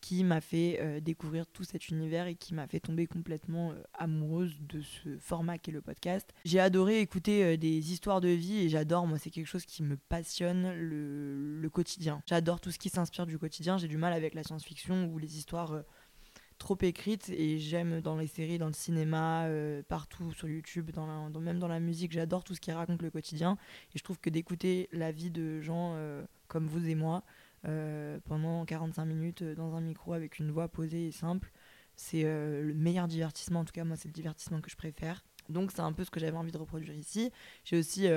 qui 0.02 0.24
m'a 0.24 0.42
fait 0.42 0.80
euh, 0.82 1.00
découvrir 1.00 1.46
tout 1.48 1.64
cet 1.64 1.90
univers 1.90 2.28
et 2.28 2.36
qui 2.36 2.54
m'a 2.54 2.68
fait 2.68 2.80
tomber 2.80 3.08
complètement 3.08 3.74
amoureuse 3.94 4.56
de 4.62 4.82
ce 4.82 5.18
format 5.20 5.58
qu'est 5.58 5.72
le 5.72 5.82
podcast. 5.82 6.34
J'ai 6.46 6.60
adoré 6.60 7.00
écouter 7.00 7.58
des 7.58 7.92
histoires 7.92 8.22
de 8.22 8.30
vie 8.30 8.60
et 8.60 8.70
j'adore, 8.70 9.08
moi 9.08 9.18
c'est 9.18 9.30
quelque 9.30 9.48
chose 9.48 9.66
qui 9.66 9.84
me 9.84 9.98
passionne, 9.98 10.74
le, 10.74 11.70
quotidien. 11.70 12.24
J'adore 12.26 12.60
tout 12.60 12.72
ce 12.72 12.80
qui 12.80 12.90
s'inspire 12.90 13.28
du 13.28 13.38
quotidien, 13.38 13.78
j'ai 13.78 13.88
du 13.88 13.98
mal 13.98 14.12
avec 14.14 14.34
la 14.34 14.44
science-fiction 14.44 15.06
ou 15.06 15.20
les 15.20 15.38
histoires 15.38 15.84
trop 16.60 16.78
écrite 16.82 17.30
et 17.30 17.58
j'aime 17.58 18.02
dans 18.02 18.18
les 18.18 18.28
séries, 18.28 18.60
dans 18.60 18.68
le 18.68 18.74
cinéma, 18.74 19.46
euh, 19.46 19.82
partout 19.88 20.32
sur 20.34 20.48
YouTube, 20.48 20.92
même 21.40 21.58
dans 21.58 21.68
la 21.68 21.80
musique, 21.80 22.12
j'adore 22.12 22.44
tout 22.44 22.54
ce 22.54 22.62
qui 22.62 22.72
raconte 22.72 23.02
le 23.02 23.10
quotidien 23.10 23.58
et 23.96 23.98
je 23.98 24.04
trouve 24.04 24.20
que 24.20 24.30
d'écouter 24.30 24.90
la 24.92 25.12
vie 25.12 25.32
de 25.32 25.62
gens 25.62 25.94
euh, 25.96 26.24
comme 26.48 26.68
vous 26.68 26.88
et 26.88 26.96
moi 26.96 27.24
euh, 27.24 27.49
pendant 27.64 28.66
45 28.66 29.06
minutes 29.06 29.44
dans 29.44 29.76
un 29.76 29.82
micro 29.82 30.14
avec 30.14 30.40
une 30.40 30.52
voix 30.52 30.68
posée 30.68 31.08
et 31.08 31.12
simple, 31.12 31.52
c'est 31.96 32.24
le 32.24 32.74
meilleur 32.74 33.08
divertissement, 33.08 33.62
en 33.62 33.66
tout 33.66 33.74
cas 33.74 33.84
moi 33.84 33.96
c'est 33.98 34.08
le 34.08 34.14
divertissement 34.14 34.62
que 34.62 34.70
je 34.70 34.78
préfère. 34.78 35.24
Donc 35.50 35.72
c'est 35.72 35.82
un 35.82 35.94
peu 35.94 36.04
ce 36.04 36.12
que 36.12 36.20
j'avais 36.20 36.38
envie 36.38 36.52
de 36.52 36.58
reproduire 36.58 36.96
ici. 36.96 37.32
J'ai 37.64 37.78
aussi 37.78 38.08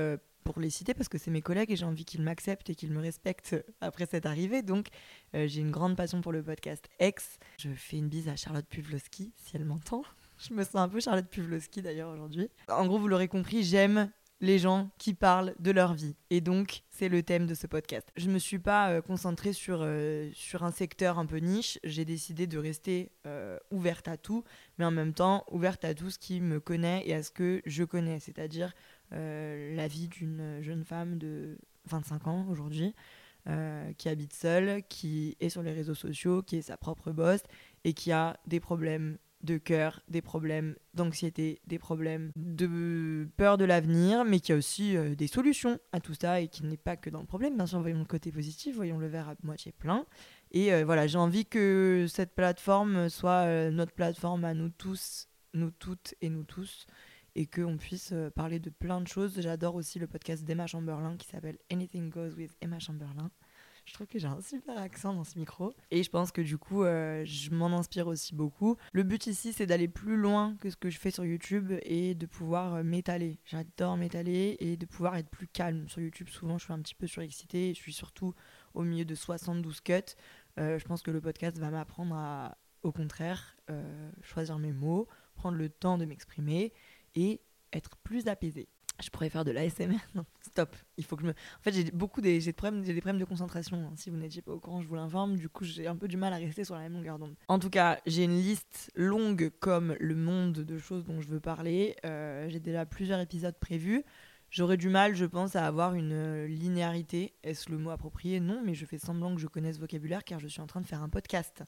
pour 0.43 0.61
les 0.61 0.71
citer 0.71 0.94
parce 0.94 1.09
que 1.09 1.19
c'est 1.19 1.31
mes 1.31 1.43
collègues 1.43 1.71
et 1.71 1.77
j'ai 1.77 1.85
envie 1.85 2.05
qu'ils 2.05 2.23
m'acceptent 2.23 2.71
et 2.71 2.75
qu'ils 2.75 2.91
me 2.93 3.00
respectent 3.00 3.56
après 3.81 4.06
cette 4.06 4.27
arrivée. 4.27 4.62
Donc, 4.62 4.89
euh, 5.35 5.47
j'ai 5.47 5.61
une 5.61 5.71
grande 5.71 5.97
passion 5.97 6.21
pour 6.21 6.33
le 6.33 6.43
podcast 6.43 6.89
X. 7.00 7.39
Je 7.59 7.71
fais 7.71 7.99
une 7.99 8.09
bise 8.09 8.29
à 8.29 8.37
Charlotte 8.37 8.67
Puvlowski 8.67 9.33
si 9.37 9.56
elle 9.56 9.65
m'entend. 9.65 10.03
Je 10.39 10.55
me 10.55 10.65
sens 10.65 10.77
un 10.77 10.89
peu 10.89 10.99
Charlotte 10.99 11.29
Puvlowski 11.29 11.83
d'ailleurs 11.83 12.11
aujourd'hui. 12.11 12.49
En 12.69 12.87
gros, 12.87 12.99
vous 12.99 13.06
l'aurez 13.06 13.29
compris, 13.29 13.62
j'aime 13.62 14.11
les 14.43 14.59
gens 14.59 14.91
qui 14.99 15.15
parlent 15.15 15.55
de 15.59 15.71
leur 15.71 15.94
vie. 15.94 16.15
Et 16.29 16.43
donc, 16.43 16.83
c'est 16.91 17.09
le 17.09 17.23
thème 17.23 17.47
de 17.47 17.55
ce 17.55 17.67
podcast. 17.67 18.06
Je 18.17 18.29
ne 18.29 18.35
me 18.35 18.39
suis 18.39 18.59
pas 18.59 18.91
euh, 18.91 19.00
concentrée 19.00 19.55
sur, 19.55 19.79
euh, 19.81 20.29
sur 20.35 20.62
un 20.65 20.71
secteur 20.71 21.19
un 21.19 21.25
peu 21.25 21.39
niche. 21.39 21.79
J'ai 21.85 22.05
décidé 22.05 22.47
de 22.47 22.59
rester 22.59 23.11
ouverte 23.71 24.09
à 24.09 24.19
tout, 24.19 24.44
mais 24.77 24.85
en 24.85 24.91
même 24.91 25.15
temps 25.15 25.44
ouverte 25.50 25.85
à 25.85 25.94
tout 25.94 26.11
ce 26.11 26.19
qui 26.19 26.43
me 26.43 26.61
connaît 26.61 27.03
et 27.06 27.15
à 27.15 27.23
ce 27.23 27.31
que 27.31 27.62
je 27.65 27.85
connais. 27.85 28.21
C'est-à-dire 28.21 28.75
euh, 29.15 29.75
la 29.77 29.89
vie 29.89 30.09
d'une 30.09 30.62
jeune 30.62 30.85
femme 30.85 31.19
de 31.19 31.59
25 31.87 32.27
ans 32.29 32.47
aujourd'hui, 32.49 32.94
euh, 33.49 33.93
qui 33.94 34.09
habite 34.09 34.33
seule, 34.33 34.83
qui 34.89 35.37
est 35.41 35.50
sur 35.50 35.62
les 35.62 35.73
réseaux 35.73 35.94
sociaux, 35.94 36.43
qui 36.43 36.56
est 36.56 36.62
sa 36.62 36.77
propre 36.77 37.11
boss 37.12 37.41
et 37.85 37.93
qui 37.93 38.12
a 38.12 38.39
des 38.47 38.61
problèmes 38.61 39.19
de 39.43 39.59
cœur, 39.59 40.00
des 40.09 40.23
problèmes 40.23 40.77
d'anxiété, 40.94 41.61
des 41.67 41.79
problèmes 41.79 42.31
de 42.37 43.29
peur 43.37 43.59
de 43.59 43.65
l'avenir, 43.65 44.25
mais 44.25 44.41
qui 44.41 44.53
a 44.53 44.56
aussi 44.56 44.97
euh, 44.97 45.15
des 45.15 45.27
solutions 45.27 45.79
à 45.93 46.00
tout 46.00 46.15
ça 46.15 46.41
et 46.41 46.49
qui 46.49 46.65
n'est 46.65 46.77
pas 46.77 46.97
que 46.97 47.11
dans 47.11 47.21
le 47.21 47.27
problème. 47.27 47.56
Bien 47.56 47.67
sûr, 47.67 47.81
voyons 47.81 47.99
le 47.99 48.05
côté 48.05 48.31
positif, 48.33 48.77
voyons 48.77 48.99
le 48.99 49.09
verre 49.09 49.29
à 49.29 49.35
moitié 49.43 49.73
plein. 49.73 50.06
Et 50.50 50.85
voilà, 50.85 51.06
j'ai 51.06 51.17
envie 51.17 51.47
que 51.47 52.05
cette 52.11 52.35
plateforme 52.35 53.09
soit 53.09 53.71
notre 53.71 53.93
plateforme 53.93 54.44
à 54.44 54.53
nous 54.53 54.69
tous, 54.69 55.29
nous 55.55 55.71
toutes 55.71 56.15
et 56.21 56.29
nous 56.29 56.44
tous 56.44 56.87
et 57.35 57.47
qu'on 57.47 57.77
puisse 57.77 58.11
euh, 58.12 58.31
parler 58.31 58.59
de 58.59 58.71
plein 58.71 59.00
de 59.00 59.09
choses. 59.09 59.41
J'adore 59.41 59.75
aussi 59.75 59.99
le 59.99 60.06
podcast 60.06 60.44
d'Emma 60.44 60.67
Chamberlain 60.67 61.17
qui 61.17 61.29
s'appelle 61.29 61.59
Anything 61.71 62.11
Goes 62.11 62.35
with 62.37 62.53
Emma 62.61 62.79
Chamberlain. 62.79 63.31
Je 63.84 63.94
trouve 63.94 64.06
que 64.06 64.19
j'ai 64.19 64.29
un 64.29 64.40
super 64.40 64.79
accent 64.79 65.12
dans 65.12 65.25
ce 65.25 65.38
micro. 65.38 65.75
Et 65.90 66.02
je 66.02 66.11
pense 66.11 66.31
que 66.31 66.40
du 66.40 66.56
coup, 66.56 66.84
euh, 66.84 67.25
je 67.25 67.50
m'en 67.50 67.67
inspire 67.67 68.06
aussi 68.06 68.34
beaucoup. 68.34 68.76
Le 68.93 69.02
but 69.02 69.26
ici, 69.26 69.52
c'est 69.52 69.67
d'aller 69.67 69.88
plus 69.88 70.17
loin 70.17 70.56
que 70.61 70.70
ce 70.70 70.76
que 70.76 70.88
je 70.88 70.99
fais 70.99 71.11
sur 71.11 71.25
YouTube 71.25 71.73
et 71.82 72.14
de 72.14 72.26
pouvoir 72.26 72.75
euh, 72.75 72.82
m'étaler. 72.82 73.38
J'adore 73.44 73.96
m'étaler 73.96 74.56
et 74.61 74.76
de 74.76 74.87
pouvoir 74.87 75.17
être 75.17 75.29
plus 75.29 75.49
calme. 75.49 75.88
Sur 75.88 76.00
YouTube, 76.00 76.29
souvent, 76.29 76.58
je 76.58 76.64
suis 76.64 76.73
un 76.73 76.81
petit 76.81 76.94
peu 76.94 77.06
surexcitée. 77.06 77.75
Je 77.75 77.81
suis 77.81 77.93
surtout 77.93 78.34
au 78.75 78.82
milieu 78.82 79.05
de 79.05 79.14
72 79.14 79.81
cuts. 79.81 79.93
je 80.56 80.84
pense 80.84 81.02
que 81.02 81.11
le 81.11 81.20
podcast 81.20 81.58
va 81.58 81.70
m'apprendre 81.70 82.14
à, 82.14 82.56
au 82.82 82.93
contraire, 82.93 83.56
choisir 84.23 84.58
mes 84.58 84.73
mots, 84.73 85.08
prendre 85.34 85.58
le 85.58 85.69
temps 85.69 85.99
de 85.99 86.05
m'exprimer 86.05 86.73
et 87.14 87.43
être 87.73 87.96
plus 87.99 88.29
apaisé. 88.29 88.69
Je 89.02 89.10
pourrais 89.10 89.28
faire 89.28 89.44
de 89.44 89.50
l'ASMR. 89.50 89.99
Non, 90.14 90.25
stop. 90.40 90.76
Il 90.96 91.04
faut 91.04 91.16
que 91.16 91.22
je 91.22 91.28
me. 91.28 91.32
En 91.32 91.62
fait, 91.62 91.72
j'ai 91.72 91.84
beaucoup 91.91 92.20
des, 92.20 92.41
j'ai 92.41 92.50
des, 92.50 92.53
problèmes, 92.53 92.82
des 92.82 92.94
problèmes 92.94 93.19
de 93.19 93.24
concentration. 93.24 93.77
Hein. 93.77 93.93
Si 93.96 94.10
vous 94.10 94.17
n'étiez 94.17 94.43
pas 94.43 94.53
au 94.53 94.60
courant, 94.60 94.82
je 94.82 94.88
vous 94.88 94.94
l'informe. 94.94 95.36
Du 95.36 95.48
coup, 95.48 95.65
j'ai 95.65 95.86
un 95.86 95.96
peu 95.96 96.08
du 96.08 96.17
mal 96.17 96.32
à 96.32 96.36
rester 96.36 96.65
sur 96.65 96.74
la 96.74 96.82
même 96.82 96.94
longueur 96.94 97.19
d'onde. 97.19 97.34
En 97.48 97.58
tout 97.58 97.70
cas, 97.70 97.98
j'ai 98.06 98.24
une 98.24 98.36
liste 98.36 98.91
longue 98.94 99.50
comme 99.60 99.96
le 99.98 100.15
monde 100.15 100.53
de 100.53 100.79
choses 100.79 101.05
dont 101.05 101.20
je 101.20 101.29
veux 101.29 101.41
parler. 101.41 101.96
Euh, 102.05 102.48
j'ai 102.48 102.60
déjà 102.60 102.86
plusieurs 102.86 103.20
épisodes 103.20 103.58
prévus. 103.58 104.05
J'aurais 104.50 104.77
du 104.77 104.91
mal, 104.91 105.15
je 105.15 105.24
pense, 105.24 105.56
à 105.56 105.67
avoir 105.67 105.94
une 105.94 106.12
euh, 106.12 106.46
linéarité. 106.46 107.32
Est-ce 107.43 107.70
le 107.70 107.79
mot 107.79 107.91
approprié? 107.91 108.38
Non, 108.38 108.60
mais 108.65 108.74
je 108.74 108.84
fais 108.84 108.98
semblant 108.98 109.34
que 109.34 109.41
je 109.41 109.46
connaisse 109.46 109.77
ce 109.77 109.81
vocabulaire 109.81 110.24
car 110.24 110.38
je 110.38 110.46
suis 110.46 110.60
en 110.60 110.67
train 110.67 110.82
de 110.82 110.86
faire 110.86 111.03
un 111.03 111.08
podcast 111.08 111.65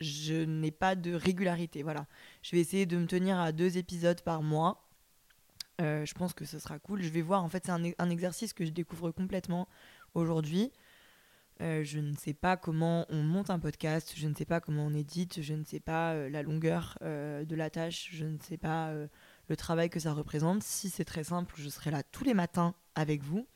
je 0.00 0.44
n'ai 0.44 0.70
pas 0.70 0.94
de 0.94 1.14
régularité. 1.14 1.82
Voilà. 1.82 2.06
Je 2.42 2.54
vais 2.54 2.60
essayer 2.60 2.86
de 2.86 2.96
me 2.96 3.06
tenir 3.06 3.38
à 3.38 3.52
deux 3.52 3.78
épisodes 3.78 4.20
par 4.22 4.42
mois. 4.42 4.85
Euh, 5.80 6.06
je 6.06 6.14
pense 6.14 6.32
que 6.32 6.44
ce 6.44 6.58
sera 6.58 6.78
cool. 6.78 7.02
Je 7.02 7.10
vais 7.10 7.22
voir. 7.22 7.44
En 7.44 7.48
fait, 7.48 7.66
c'est 7.66 7.72
un, 7.72 8.10
exercice 8.10 8.52
que 8.52 8.64
je 8.64 8.70
découvre 8.70 9.10
complètement 9.10 9.68
aujourd'hui. 10.14 10.72
Euh, 11.62 11.84
je 11.84 11.98
ne 11.98 12.14
sais 12.14 12.34
pas 12.34 12.56
comment 12.56 13.06
on 13.08 13.22
monte 13.22 13.48
un 13.48 13.58
podcast, 13.58 14.12
je 14.14 14.28
ne 14.28 14.34
sais 14.34 14.44
pas 14.44 14.60
comment 14.60 14.84
on 14.84 14.92
édite, 14.92 15.40
je 15.40 15.54
ne 15.54 15.64
sais 15.64 15.80
pas 15.80 16.12
euh, 16.12 16.28
la 16.28 16.42
longueur 16.42 16.98
de 17.00 17.54
la 17.54 17.70
tâche, 17.70 18.10
je 18.12 18.26
ne 18.26 18.36
sais 18.38 18.58
pas 18.58 18.92
le 19.48 19.56
travail 19.56 19.88
que 19.88 20.00
ça 20.00 20.12
représente. 20.12 20.62
Si 20.62 20.90
c'est 20.90 21.04
très 21.04 21.24
simple, 21.24 21.54
je 21.56 21.68
serai 21.68 21.90
là 21.90 22.02
tous 22.02 22.24
les 22.24 22.34
matins 22.34 22.74
avec 22.94 23.22
vous. 23.22 23.46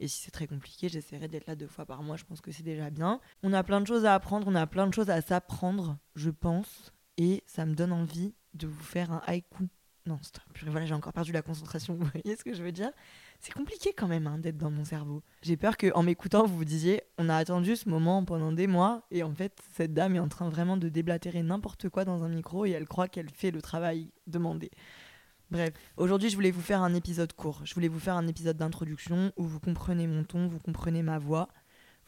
Et 0.00 0.08
si 0.08 0.22
c'est 0.22 0.32
très 0.32 0.48
compliqué, 0.48 0.88
j'essaierai 0.88 1.28
d'être 1.28 1.46
là 1.46 1.54
deux 1.54 1.68
fois 1.68 1.86
par 1.86 2.02
mois. 2.02 2.16
Je 2.16 2.24
pense 2.24 2.40
que 2.40 2.50
c'est 2.50 2.64
déjà 2.64 2.90
bien. 2.90 3.20
On 3.44 3.52
a 3.52 3.62
plein 3.62 3.80
de 3.80 3.86
choses 3.86 4.04
à 4.04 4.14
apprendre, 4.14 4.48
on 4.48 4.54
a 4.56 4.66
plein 4.66 4.88
de 4.88 4.94
choses 4.94 5.10
à 5.10 5.20
s'apprendre, 5.20 5.98
je 6.16 6.30
pense. 6.30 6.92
Et 7.16 7.44
ça 7.46 7.64
me 7.64 7.74
donne 7.74 7.92
envie 7.92 8.34
de 8.54 8.66
vous 8.66 8.82
faire 8.82 9.12
un 9.12 9.22
haïku. 9.26 9.68
Non, 10.06 10.18
voilà, 10.66 10.84
j'ai 10.84 10.94
encore 10.94 11.14
perdu 11.14 11.32
la 11.32 11.40
concentration. 11.40 11.94
Vous 11.98 12.04
voyez 12.12 12.36
ce 12.36 12.44
que 12.44 12.52
je 12.52 12.62
veux 12.62 12.72
dire? 12.72 12.90
C'est 13.40 13.54
compliqué 13.54 13.94
quand 13.96 14.06
même 14.06 14.26
hein, 14.26 14.38
d'être 14.38 14.58
dans 14.58 14.70
mon 14.70 14.84
cerveau. 14.84 15.22
J'ai 15.42 15.56
peur 15.56 15.76
qu'en 15.78 16.02
m'écoutant, 16.02 16.46
vous 16.46 16.56
vous 16.56 16.64
disiez 16.64 17.02
on 17.18 17.28
a 17.28 17.36
attendu 17.36 17.74
ce 17.76 17.88
moment 17.88 18.24
pendant 18.24 18.52
des 18.52 18.66
mois. 18.66 19.02
Et 19.10 19.22
en 19.22 19.34
fait, 19.34 19.58
cette 19.72 19.94
dame 19.94 20.16
est 20.16 20.20
en 20.20 20.28
train 20.28 20.48
vraiment 20.48 20.76
de 20.76 20.88
déblatérer 20.88 21.42
n'importe 21.42 21.88
quoi 21.88 22.04
dans 22.04 22.22
un 22.22 22.28
micro 22.28 22.66
et 22.66 22.70
elle 22.70 22.86
croit 22.86 23.08
qu'elle 23.08 23.30
fait 23.30 23.50
le 23.50 23.62
travail 23.62 24.10
demandé. 24.26 24.70
Bref, 25.50 25.72
aujourd'hui 25.96 26.30
je 26.30 26.36
voulais 26.36 26.50
vous 26.50 26.62
faire 26.62 26.82
un 26.82 26.94
épisode 26.94 27.32
court. 27.32 27.60
Je 27.64 27.74
voulais 27.74 27.88
vous 27.88 28.00
faire 28.00 28.16
un 28.16 28.26
épisode 28.26 28.56
d'introduction 28.56 29.32
où 29.36 29.44
vous 29.44 29.60
comprenez 29.60 30.06
mon 30.06 30.24
ton, 30.24 30.48
vous 30.48 30.58
comprenez 30.58 31.02
ma 31.02 31.18
voix, 31.18 31.48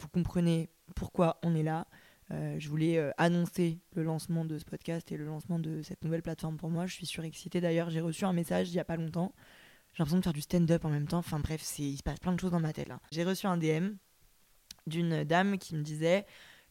vous 0.01 0.09
comprenez 0.09 0.71
pourquoi 0.95 1.39
on 1.43 1.55
est 1.55 1.63
là. 1.63 1.87
Euh, 2.33 2.57
je 2.59 2.69
voulais 2.69 2.99
euh, 2.99 3.13
annoncer 3.19 3.79
le 3.95 4.03
lancement 4.03 4.45
de 4.45 4.59
ce 4.59 4.65
podcast 4.65 5.13
et 5.13 5.17
le 5.17 5.25
lancement 5.25 5.59
de 5.59 5.83
cette 5.83 6.03
nouvelle 6.03 6.23
plateforme 6.23 6.57
pour 6.57 6.71
moi. 6.71 6.87
Je 6.87 6.95
suis 6.95 7.07
surexcitée 7.07 7.61
d'ailleurs. 7.61 7.91
J'ai 7.91 8.01
reçu 8.01 8.25
un 8.25 8.33
message 8.33 8.69
il 8.71 8.73
n'y 8.73 8.81
a 8.81 8.85
pas 8.85 8.97
longtemps. 8.97 9.33
j'ai 9.93 10.03
l'impression 10.03 10.19
de 10.19 10.25
faire 10.25 10.33
du 10.33 10.41
stand-up 10.41 10.85
en 10.85 10.91
même 10.91 11.07
temps. 11.07 11.19
Enfin 11.19 11.39
bref, 11.39 11.63
il 11.79 11.97
se 11.97 12.03
passe 12.03 12.19
plein 12.19 12.33
de 12.33 12.41
choses 12.41 12.51
dans 12.51 12.61
ma 12.61 12.73
tête 12.73 12.89
là. 12.89 13.01
J'ai 13.13 13.25
reçu 13.25 13.47
un 13.47 13.57
DM 13.57 13.91
d'une 14.87 15.25
dame 15.25 15.59
qui 15.59 15.75
me 15.77 15.83
disait 15.83 16.27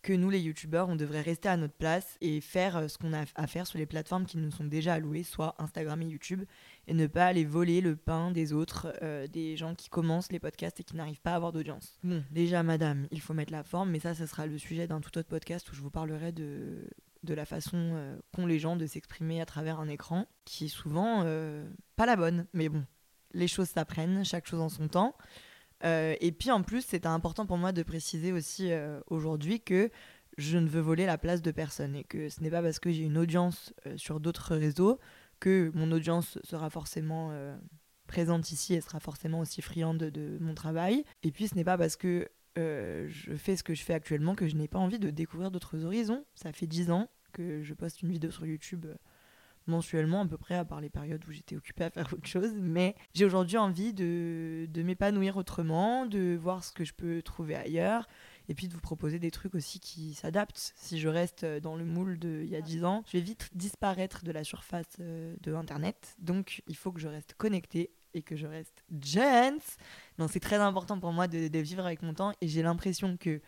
que 0.05 0.13
nous, 0.13 0.29
les 0.29 0.39
youtubeurs, 0.39 0.87
on 0.87 0.95
devrait 0.95 1.21
rester 1.21 1.49
à 1.49 1.57
notre 1.57 1.73
place 1.73 2.17
et 2.21 2.39
faire 2.39 2.77
euh, 2.77 2.87
ce 2.87 2.99
qu'on 2.99 3.11
a 3.11 3.25
à 3.33 3.47
faire 3.47 3.65
sur 3.65 3.79
les 3.79 3.87
plateformes 3.87 4.27
qui 4.27 4.37
nous 4.37 4.51
sont 4.51 4.63
déjà 4.63 4.93
allouées, 4.93 5.23
soit 5.23 5.55
Instagram 5.57 5.99
et 6.03 6.05
YouTube, 6.05 6.43
et 6.85 6.93
ne 6.93 7.07
pas 7.07 7.25
aller 7.25 7.43
voler 7.43 7.81
le 7.81 7.95
pain 7.95 8.29
des 8.29 8.53
autres, 8.53 8.93
euh, 9.01 9.25
des 9.25 9.57
gens 9.57 9.73
qui 9.73 9.89
commencent 9.89 10.31
les 10.31 10.39
podcasts 10.39 10.79
et 10.79 10.83
qui 10.83 10.95
n'arrivent 10.95 11.21
pas 11.21 11.31
à 11.31 11.35
avoir 11.37 11.51
d'audience. 11.51 11.97
Bon, 12.03 12.23
déjà, 12.29 12.61
madame, 12.61 13.07
il 13.09 13.19
faut 13.19 13.33
mettre 13.33 13.51
la 13.51 13.63
forme, 13.63 13.89
mais 13.89 13.99
ça, 13.99 14.13
ce 14.13 14.27
sera 14.27 14.45
le 14.45 14.59
sujet 14.59 14.85
d'un 14.85 15.01
tout 15.01 15.17
autre 15.17 15.27
podcast 15.27 15.71
où 15.71 15.75
je 15.75 15.81
vous 15.81 15.89
parlerai 15.89 16.31
de, 16.31 16.87
de 17.23 17.33
la 17.33 17.45
façon 17.45 17.75
euh, 17.75 18.15
qu'ont 18.31 18.45
les 18.45 18.59
gens 18.59 18.75
de 18.75 18.85
s'exprimer 18.85 19.41
à 19.41 19.47
travers 19.47 19.79
un 19.79 19.87
écran, 19.87 20.27
qui 20.45 20.65
est 20.65 20.67
souvent 20.67 21.23
pas 21.95 22.05
la 22.05 22.15
bonne. 22.15 22.45
Mais 22.53 22.69
bon, 22.69 22.85
les 23.33 23.47
choses 23.47 23.69
s'apprennent, 23.69 24.23
chaque 24.23 24.45
chose 24.45 24.61
en 24.61 24.69
son 24.69 24.87
temps. 24.87 25.15
Euh, 25.83 26.15
et 26.21 26.31
puis 26.31 26.51
en 26.51 26.63
plus, 26.63 26.81
c'était 26.81 27.07
important 27.07 27.45
pour 27.45 27.57
moi 27.57 27.71
de 27.71 27.83
préciser 27.83 28.31
aussi 28.31 28.71
euh, 28.71 28.99
aujourd'hui 29.07 29.61
que 29.61 29.89
je 30.37 30.57
ne 30.57 30.67
veux 30.67 30.81
voler 30.81 31.05
la 31.05 31.17
place 31.17 31.41
de 31.41 31.51
personne 31.51 31.95
et 31.95 32.03
que 32.03 32.29
ce 32.29 32.41
n'est 32.41 32.49
pas 32.49 32.61
parce 32.61 32.79
que 32.79 32.91
j'ai 32.91 33.03
une 33.03 33.17
audience 33.17 33.73
euh, 33.85 33.97
sur 33.97 34.19
d'autres 34.19 34.55
réseaux 34.55 34.99
que 35.39 35.71
mon 35.73 35.91
audience 35.91 36.39
sera 36.43 36.69
forcément 36.69 37.37
présente 38.07 38.51
ici 38.51 38.73
et 38.73 38.79
sera 38.79 39.01
forcément 39.01 39.39
aussi 39.39 39.61
friande 39.61 39.97
de, 39.97 40.37
mon 40.39 40.55
travail. 40.55 41.03
Et 41.23 41.31
puis 41.31 41.49
ce 41.49 41.55
n'est 41.55 41.65
pas 41.65 41.77
parce 41.77 41.97
que 41.97 42.29
je 42.55 43.35
fais 43.35 43.57
ce 43.57 43.63
que 43.63 43.73
je 43.73 43.83
fais 43.83 43.93
actuellement 43.93 44.33
que 44.33 44.47
je 44.47 44.55
n'ai 44.55 44.69
pas 44.69 44.79
envie 44.79 44.97
de 44.97 45.09
découvrir 45.09 45.51
d'autres 45.51 45.83
horizons. 45.83 46.23
Ça 46.35 46.53
fait 46.53 46.67
dix 46.67 46.89
ans 46.89 47.09
que 47.33 47.63
je 47.63 47.73
poste 47.73 48.01
une 48.01 48.11
vidéo 48.11 48.31
sur 48.31 48.45
YouTube 48.45 48.85
mensuellement 49.67 50.21
à 50.21 50.25
peu 50.25 50.37
près, 50.37 50.55
à 50.55 50.65
part 50.65 50.81
les 50.81 50.89
périodes 50.89 51.23
où 51.27 51.31
j'étais 51.31 51.55
occupée 51.55 51.85
à 51.85 51.89
faire 51.89 52.07
autre 52.13 52.27
chose. 52.27 52.53
Mais 52.55 52.95
j'ai 53.13 53.25
aujourd'hui 53.25 53.57
envie 53.57 53.93
de, 53.93 54.67
de 54.69 54.83
m'épanouir 54.83 55.37
autrement, 55.37 56.05
de 56.05 56.37
voir 56.39 56.63
ce 56.63 56.71
que 56.71 56.83
je 56.83 56.93
peux 56.93 57.21
trouver 57.21 57.55
ailleurs, 57.55 58.07
et 58.49 58.53
puis 58.53 58.67
de 58.67 58.73
vous 58.73 58.79
proposer 58.79 59.19
des 59.19 59.31
trucs 59.31 59.55
aussi 59.55 59.79
qui 59.79 60.13
s'adaptent. 60.13 60.73
Si 60.75 60.99
je 60.99 61.07
reste 61.07 61.45
dans 61.45 61.75
le 61.75 61.85
moule 61.85 62.17
d'il 62.19 62.49
y 62.49 62.55
a 62.55 62.61
10 62.61 62.85
ans, 62.85 63.03
je 63.07 63.17
vais 63.17 63.23
vite 63.23 63.49
disparaître 63.53 64.23
de 64.23 64.31
la 64.31 64.43
surface 64.43 64.85
euh, 64.99 65.35
de 65.41 65.53
Internet. 65.53 66.15
Donc 66.19 66.61
il 66.67 66.75
faut 66.75 66.91
que 66.91 66.99
je 66.99 67.07
reste 67.07 67.33
connectée 67.35 67.91
et 68.13 68.21
que 68.21 68.35
je 68.35 68.47
reste 68.47 68.83
jeune. 69.03 69.59
Non, 70.17 70.27
c'est 70.27 70.39
très 70.39 70.55
important 70.55 70.99
pour 70.99 71.11
moi 71.11 71.27
de, 71.27 71.47
de 71.47 71.59
vivre 71.59 71.85
avec 71.85 72.01
mon 72.01 72.13
temps, 72.13 72.33
et 72.41 72.47
j'ai 72.47 72.61
l'impression 72.61 73.17
que 73.17 73.41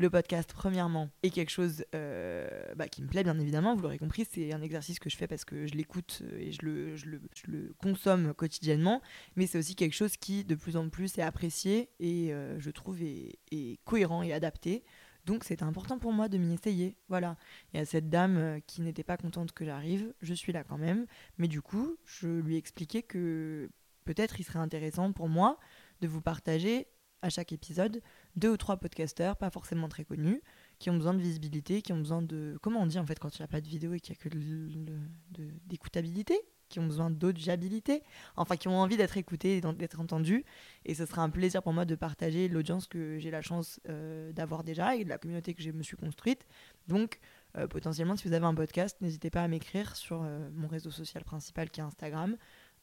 le 0.00 0.08
podcast, 0.08 0.50
premièrement, 0.54 1.10
est 1.22 1.30
quelque 1.30 1.50
chose 1.50 1.84
euh, 1.94 2.48
bah, 2.74 2.88
qui 2.88 3.02
me 3.02 3.06
plaît, 3.06 3.22
bien 3.22 3.38
évidemment. 3.38 3.76
Vous 3.76 3.82
l'aurez 3.82 3.98
compris, 3.98 4.26
c'est 4.28 4.52
un 4.52 4.62
exercice 4.62 4.98
que 4.98 5.10
je 5.10 5.16
fais 5.16 5.26
parce 5.26 5.44
que 5.44 5.66
je 5.66 5.74
l'écoute 5.74 6.22
euh, 6.22 6.38
et 6.38 6.52
je 6.52 6.62
le, 6.64 7.74
consomme 7.82 8.32
quotidiennement. 8.34 9.02
Mais 9.36 9.46
c'est 9.46 9.58
aussi 9.58 9.74
quelque 9.74 9.92
chose 9.92 10.16
qui, 10.16 10.44
de 10.44 10.54
plus 10.54 10.76
en 10.76 10.88
plus, 10.88 11.18
est 11.18 11.22
apprécié 11.22 11.90
et 12.00 12.32
euh, 12.32 12.58
je 12.58 12.70
trouve 12.70 13.02
est, 13.02 13.38
cohérent 13.84 14.22
et 14.22 14.32
adapté. 14.32 14.84
Donc 15.26 15.44
c'est 15.44 15.62
important 15.62 15.98
pour 15.98 16.12
moi 16.12 16.30
de 16.30 16.38
m'y 16.38 16.54
essayer. 16.54 16.96
Voilà. 17.08 17.36
Il 17.72 17.76
y 17.76 17.80
a 17.80 17.84
cette 17.84 18.08
dame 18.08 18.60
qui 18.66 18.80
n'était 18.80 19.04
pas 19.04 19.18
contente 19.18 19.52
que 19.52 19.66
j'arrive, 19.66 20.14
je 20.22 20.32
suis 20.32 20.52
là 20.52 20.64
quand 20.64 20.78
même. 20.78 21.06
Mais 21.36 21.46
du 21.46 21.60
coup, 21.60 21.96
je 22.06 22.26
lui 22.26 22.54
ai 22.54 22.58
expliqué 22.58 23.02
que 23.02 23.68
peut-être 24.06 24.40
il 24.40 24.44
serait 24.44 24.60
intéressant 24.60 25.12
pour 25.12 25.28
moi 25.28 25.58
de 26.00 26.08
vous 26.08 26.22
partager 26.22 26.86
à 27.22 27.30
chaque 27.30 27.52
épisode 27.52 28.02
deux 28.36 28.50
ou 28.50 28.56
trois 28.56 28.76
podcasteurs, 28.76 29.36
pas 29.36 29.50
forcément 29.50 29.88
très 29.88 30.04
connus, 30.04 30.42
qui 30.78 30.90
ont 30.90 30.96
besoin 30.96 31.14
de 31.14 31.20
visibilité, 31.20 31.82
qui 31.82 31.92
ont 31.92 31.98
besoin 31.98 32.22
de. 32.22 32.58
Comment 32.62 32.80
on 32.80 32.86
dit 32.86 32.98
en 32.98 33.06
fait 33.06 33.18
quand 33.18 33.38
il 33.38 33.42
n'y 33.42 33.44
a 33.44 33.48
pas 33.48 33.60
de 33.60 33.68
vidéo 33.68 33.94
et 33.94 34.00
qu'il 34.00 34.14
n'y 34.14 34.18
a 34.18 34.30
que 34.30 35.48
d'écoutabilité 35.68 36.40
qui 36.70 36.78
ont 36.78 36.86
besoin 36.86 37.10
d'audiabilité, 37.10 38.02
enfin 38.36 38.56
qui 38.56 38.68
ont 38.68 38.78
envie 38.78 38.96
d'être 38.96 39.18
écoutés 39.18 39.58
et 39.58 39.60
d'être 39.60 40.00
entendus. 40.00 40.44
Et 40.86 40.94
ce 40.94 41.04
sera 41.04 41.22
un 41.22 41.28
plaisir 41.28 41.62
pour 41.62 41.74
moi 41.74 41.84
de 41.84 41.94
partager 41.94 42.48
l'audience 42.48 42.86
que 42.86 43.18
j'ai 43.18 43.30
la 43.30 43.42
chance 43.42 43.80
euh, 43.88 44.32
d'avoir 44.32 44.64
déjà 44.64 44.96
et 44.96 45.04
de 45.04 45.08
la 45.10 45.18
communauté 45.18 45.52
que 45.52 45.62
je 45.62 45.72
me 45.72 45.82
suis 45.82 45.96
construite. 45.96 46.46
Donc, 46.88 47.18
euh, 47.58 47.66
potentiellement, 47.66 48.16
si 48.16 48.28
vous 48.28 48.34
avez 48.34 48.46
un 48.46 48.54
podcast, 48.54 48.96
n'hésitez 49.00 49.28
pas 49.30 49.42
à 49.42 49.48
m'écrire 49.48 49.96
sur 49.96 50.22
euh, 50.22 50.48
mon 50.54 50.68
réseau 50.68 50.90
social 50.90 51.24
principal 51.24 51.68
qui 51.68 51.80
est 51.80 51.82
Instagram, 51.82 52.36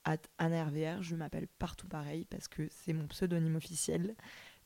at 0.08 1.02
Je 1.02 1.16
m'appelle 1.16 1.48
partout 1.60 1.88
pareil 1.88 2.26
parce 2.30 2.48
que 2.48 2.68
c'est 2.72 2.94
mon 2.94 3.08
pseudonyme 3.08 3.56
officiel. 3.56 4.16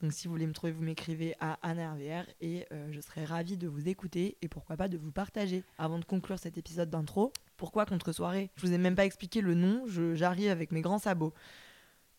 Donc 0.01 0.13
si 0.13 0.27
vous 0.27 0.33
voulez 0.33 0.47
me 0.47 0.53
trouver, 0.53 0.71
vous 0.71 0.83
m'écrivez 0.83 1.35
à 1.39 1.59
AnnaRVR 1.61 2.25
et 2.39 2.65
euh, 2.71 2.87
je 2.91 3.01
serai 3.01 3.23
ravie 3.23 3.57
de 3.57 3.67
vous 3.67 3.87
écouter 3.87 4.37
et 4.41 4.47
pourquoi 4.47 4.77
pas 4.77 4.87
de 4.87 4.97
vous 4.97 5.11
partager. 5.11 5.63
Avant 5.77 5.99
de 5.99 6.05
conclure 6.05 6.39
cet 6.39 6.57
épisode 6.57 6.89
d'intro, 6.89 7.33
pourquoi 7.57 7.85
contre-soirée? 7.85 8.49
Je 8.55 8.65
vous 8.65 8.73
ai 8.73 8.77
même 8.77 8.95
pas 8.95 9.05
expliqué 9.05 9.41
le 9.41 9.53
nom, 9.53 9.83
j'arrive 10.13 10.49
avec 10.49 10.71
mes 10.71 10.81
grands 10.81 10.99
sabots. 10.99 11.33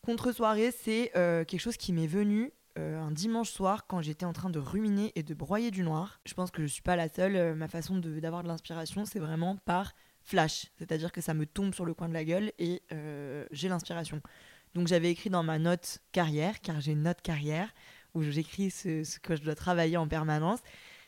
Contre-soirée, 0.02 0.72
c'est 0.72 1.12
euh, 1.16 1.44
quelque 1.44 1.60
chose 1.60 1.76
qui 1.76 1.92
m'est 1.92 2.06
venu 2.06 2.52
euh, 2.78 3.00
un 3.00 3.10
dimanche 3.10 3.50
soir 3.50 3.86
quand 3.86 4.00
j'étais 4.00 4.26
en 4.26 4.32
train 4.32 4.50
de 4.50 4.58
ruminer 4.58 5.12
et 5.14 5.22
de 5.22 5.34
broyer 5.34 5.70
du 5.70 5.82
noir. 5.82 6.20
Je 6.24 6.34
pense 6.34 6.50
que 6.50 6.62
je 6.62 6.72
suis 6.72 6.82
pas 6.82 6.96
la 6.96 7.08
seule, 7.08 7.54
ma 7.54 7.68
façon 7.68 7.98
d'avoir 7.98 8.42
de 8.42 8.48
l'inspiration, 8.48 9.04
c'est 9.04 9.20
vraiment 9.20 9.56
par 9.64 9.92
flash, 10.24 10.66
c'est-à-dire 10.78 11.12
que 11.12 11.20
ça 11.20 11.34
me 11.34 11.46
tombe 11.46 11.74
sur 11.74 11.84
le 11.84 11.94
coin 11.94 12.08
de 12.08 12.14
la 12.14 12.24
gueule 12.24 12.52
et 12.58 12.82
j'ai 13.50 13.68
l'inspiration. 13.68 14.22
Donc 14.74 14.88
j'avais 14.88 15.10
écrit 15.10 15.30
dans 15.30 15.42
ma 15.42 15.58
note 15.58 15.98
carrière, 16.12 16.60
car 16.60 16.80
j'ai 16.80 16.92
une 16.92 17.02
note 17.02 17.20
carrière 17.20 17.68
où 18.14 18.22
j'écris 18.22 18.70
ce, 18.70 19.18
que 19.18 19.36
je 19.36 19.42
dois 19.42 19.54
travailler 19.54 19.96
en 19.96 20.08
permanence. 20.08 20.60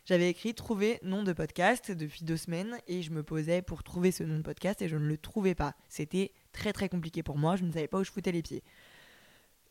J'avais 0.04 0.28
écrit 0.28 0.54
trouver 0.54 0.98
nom 1.02 1.22
de 1.22 1.32
podcast 1.32 1.90
depuis 1.90 2.24
deux 2.24 2.36
semaines 2.36 2.76
et 2.86 3.00
je 3.00 3.10
me 3.10 3.22
posais 3.22 3.62
pour 3.62 3.82
trouver 3.82 4.12
ce 4.12 4.22
nom 4.22 4.36
de 4.36 4.42
podcast 4.42 4.82
et 4.82 4.88
je 4.88 4.96
ne 4.96 5.06
le 5.06 5.16
trouvais 5.16 5.54
pas. 5.54 5.74
C'était 5.88 6.32
très 6.52 6.74
très 6.74 6.90
compliqué 6.90 7.22
pour 7.22 7.38
moi, 7.38 7.56
je 7.56 7.64
ne 7.64 7.72
savais 7.72 7.88
pas 7.88 7.98
où 7.98 8.04
je 8.04 8.10
foutais 8.10 8.32
les 8.32 8.42
pieds. 8.42 8.62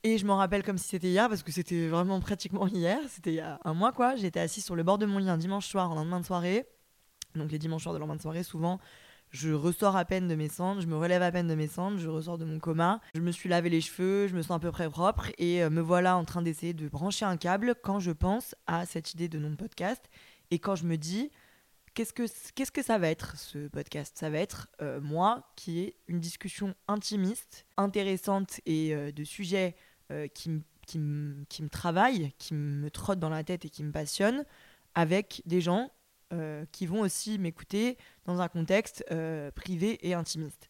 Et 0.01 0.17
je 0.17 0.25
m'en 0.25 0.37
rappelle 0.37 0.63
comme 0.63 0.77
si 0.77 0.89
c'était 0.89 1.07
hier 1.07 1.29
parce 1.29 1.43
que 1.43 1.51
c'était 1.51 1.87
vraiment 1.87 2.19
pratiquement 2.19 2.67
hier, 2.67 2.99
c'était 3.09 3.31
il 3.31 3.35
y 3.35 3.41
a 3.41 3.59
un 3.63 3.75
mois 3.75 3.91
quoi. 3.91 4.15
J'étais 4.15 4.39
assise 4.39 4.65
sur 4.65 4.75
le 4.75 4.81
bord 4.81 4.97
de 4.97 5.05
mon 5.05 5.19
lit 5.19 5.29
un 5.29 5.37
dimanche 5.37 5.67
soir 5.67 5.91
en 5.91 5.95
lendemain 5.95 6.19
de 6.19 6.25
soirée. 6.25 6.65
Donc 7.35 7.51
les 7.51 7.59
dimanches 7.59 7.83
soirs 7.83 7.93
de 7.93 7.99
lendemain 7.99 8.15
de 8.15 8.21
soirée, 8.21 8.43
souvent, 8.43 8.79
je 9.33 9.51
ressors 9.51 9.95
à 9.95 10.05
peine 10.05 10.27
de 10.27 10.35
mes 10.35 10.47
cendres, 10.47 10.81
je 10.81 10.87
me 10.87 10.95
relève 10.95 11.23
à 11.23 11.31
peine 11.31 11.47
de 11.47 11.55
mes 11.55 11.67
cendres, 11.67 11.97
je 11.97 12.07
ressors 12.07 12.37
de 12.37 12.45
mon 12.45 12.59
coma, 12.59 13.01
je 13.15 13.19
me 13.19 13.31
suis 13.31 13.49
lavé 13.49 13.69
les 13.69 13.81
cheveux, 13.81 14.27
je 14.27 14.35
me 14.35 14.43
sens 14.43 14.55
à 14.55 14.59
peu 14.59 14.71
près 14.71 14.89
propre 14.89 15.31
et 15.39 15.63
euh, 15.63 15.71
me 15.71 15.81
voilà 15.81 16.15
en 16.15 16.23
train 16.23 16.43
d'essayer 16.43 16.73
de 16.73 16.87
brancher 16.87 17.25
un 17.25 17.35
câble 17.35 17.73
quand 17.83 17.99
je 17.99 18.11
pense 18.11 18.55
à 18.67 18.85
cette 18.85 19.13
idée 19.13 19.27
de 19.27 19.39
nom 19.39 19.49
de 19.49 19.55
podcast 19.55 20.05
et 20.51 20.59
quand 20.59 20.75
je 20.75 20.85
me 20.85 20.97
dis 20.97 21.31
qu'est-ce 21.95 22.13
que, 22.13 22.71
que 22.71 22.83
ça 22.83 22.99
va 22.99 23.09
être 23.09 23.35
ce 23.35 23.67
podcast? 23.67 24.15
Ça 24.19 24.29
va 24.29 24.37
être 24.37 24.67
euh, 24.83 25.01
moi 25.01 25.51
qui 25.55 25.79
ai 25.79 25.95
une 26.07 26.19
discussion 26.19 26.75
intimiste, 26.87 27.65
intéressante 27.75 28.61
et 28.67 28.93
euh, 28.93 29.11
de 29.11 29.23
sujets 29.23 29.75
qui, 30.35 30.61
qui, 30.85 30.99
qui 31.49 31.63
me 31.63 31.69
travaillent, 31.69 32.33
qui 32.37 32.53
me 32.53 32.91
trottent 32.91 33.19
dans 33.19 33.29
la 33.29 33.43
tête 33.43 33.65
et 33.65 33.69
qui 33.71 33.83
me 33.83 33.91
passionnent 33.91 34.45
avec 34.93 35.41
des 35.47 35.59
gens 35.59 35.89
euh, 36.33 36.65
qui 36.71 36.85
vont 36.85 37.01
aussi 37.01 37.37
m'écouter 37.37 37.97
dans 38.25 38.41
un 38.41 38.47
contexte 38.47 39.03
euh, 39.11 39.51
privé 39.51 39.99
et 40.07 40.13
intimiste. 40.13 40.67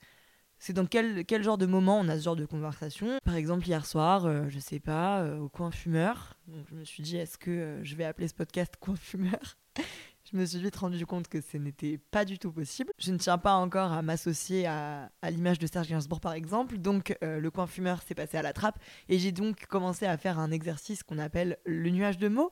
C'est 0.60 0.74
dans 0.74 0.86
quel, 0.86 1.26
quel 1.26 1.44
genre 1.44 1.58
de 1.58 1.66
moment 1.66 2.00
on 2.00 2.08
a 2.08 2.18
ce 2.18 2.24
genre 2.24 2.36
de 2.36 2.46
conversation? 2.46 3.18
Par 3.24 3.36
exemple, 3.36 3.68
hier 3.68 3.86
soir, 3.86 4.26
euh, 4.26 4.46
je 4.50 4.60
sais 4.60 4.80
pas, 4.80 5.26
au 5.38 5.50
coin 5.50 5.72
fumeur. 5.72 6.38
Donc, 6.48 6.66
je 6.70 6.76
me 6.76 6.84
suis 6.86 7.04
dit, 7.04 7.18
est-ce 7.18 7.38
que 7.38 7.80
je 7.84 7.96
vais 7.96 8.06
appeler 8.06 8.28
ce 8.28 8.34
podcast 8.34 8.76
coin 8.80 8.96
fumeur? 8.96 9.58
Je 10.32 10.38
me 10.38 10.46
suis 10.46 10.60
vite 10.60 10.78
rendu 10.78 11.06
compte 11.06 11.28
que 11.28 11.42
ce 11.42 11.58
n'était 11.58 11.98
pas 11.98 12.24
du 12.24 12.40
tout 12.40 12.52
possible. 12.52 12.92
Je 12.98 13.12
ne 13.12 13.18
tiens 13.18 13.38
pas 13.38 13.56
encore 13.56 13.92
à 13.92 14.02
m'associer 14.02 14.66
à, 14.66 15.12
à 15.22 15.30
l'image 15.30 15.60
de 15.60 15.68
Serge 15.68 15.90
Gainsbourg, 15.90 16.22
par 16.22 16.32
exemple. 16.32 16.78
Donc, 16.78 17.16
le 17.22 17.50
coin 17.50 17.68
fumeur 17.68 18.02
s'est 18.02 18.16
passé 18.16 18.38
à 18.38 18.42
la 18.42 18.54
trappe. 18.54 18.80
Et 19.10 19.20
j'ai 19.20 19.34
donc 19.34 19.66
commencé 19.66 20.06
à 20.06 20.18
faire 20.18 20.40
un 20.40 20.50
exercice 20.50 21.04
qu'on 21.04 21.20
appelle 21.20 21.58
le 21.66 21.90
nuage 21.90 22.18
de 22.18 22.30
mots 22.30 22.52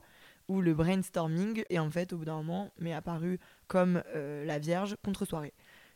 le 0.60 0.74
brainstorming. 0.74 1.64
Et 1.70 1.80
en 1.80 1.90
fait, 1.90 2.12
au 2.12 2.18
bout 2.18 2.26
d'un 2.26 2.38
moment, 2.38 2.72
m'est 2.80 2.94
apparu 2.94 3.40
comme 3.68 4.04
euh, 4.16 4.44
la 4.44 4.60
Vierge 4.60 4.98
contre-soirée. 5.06 5.54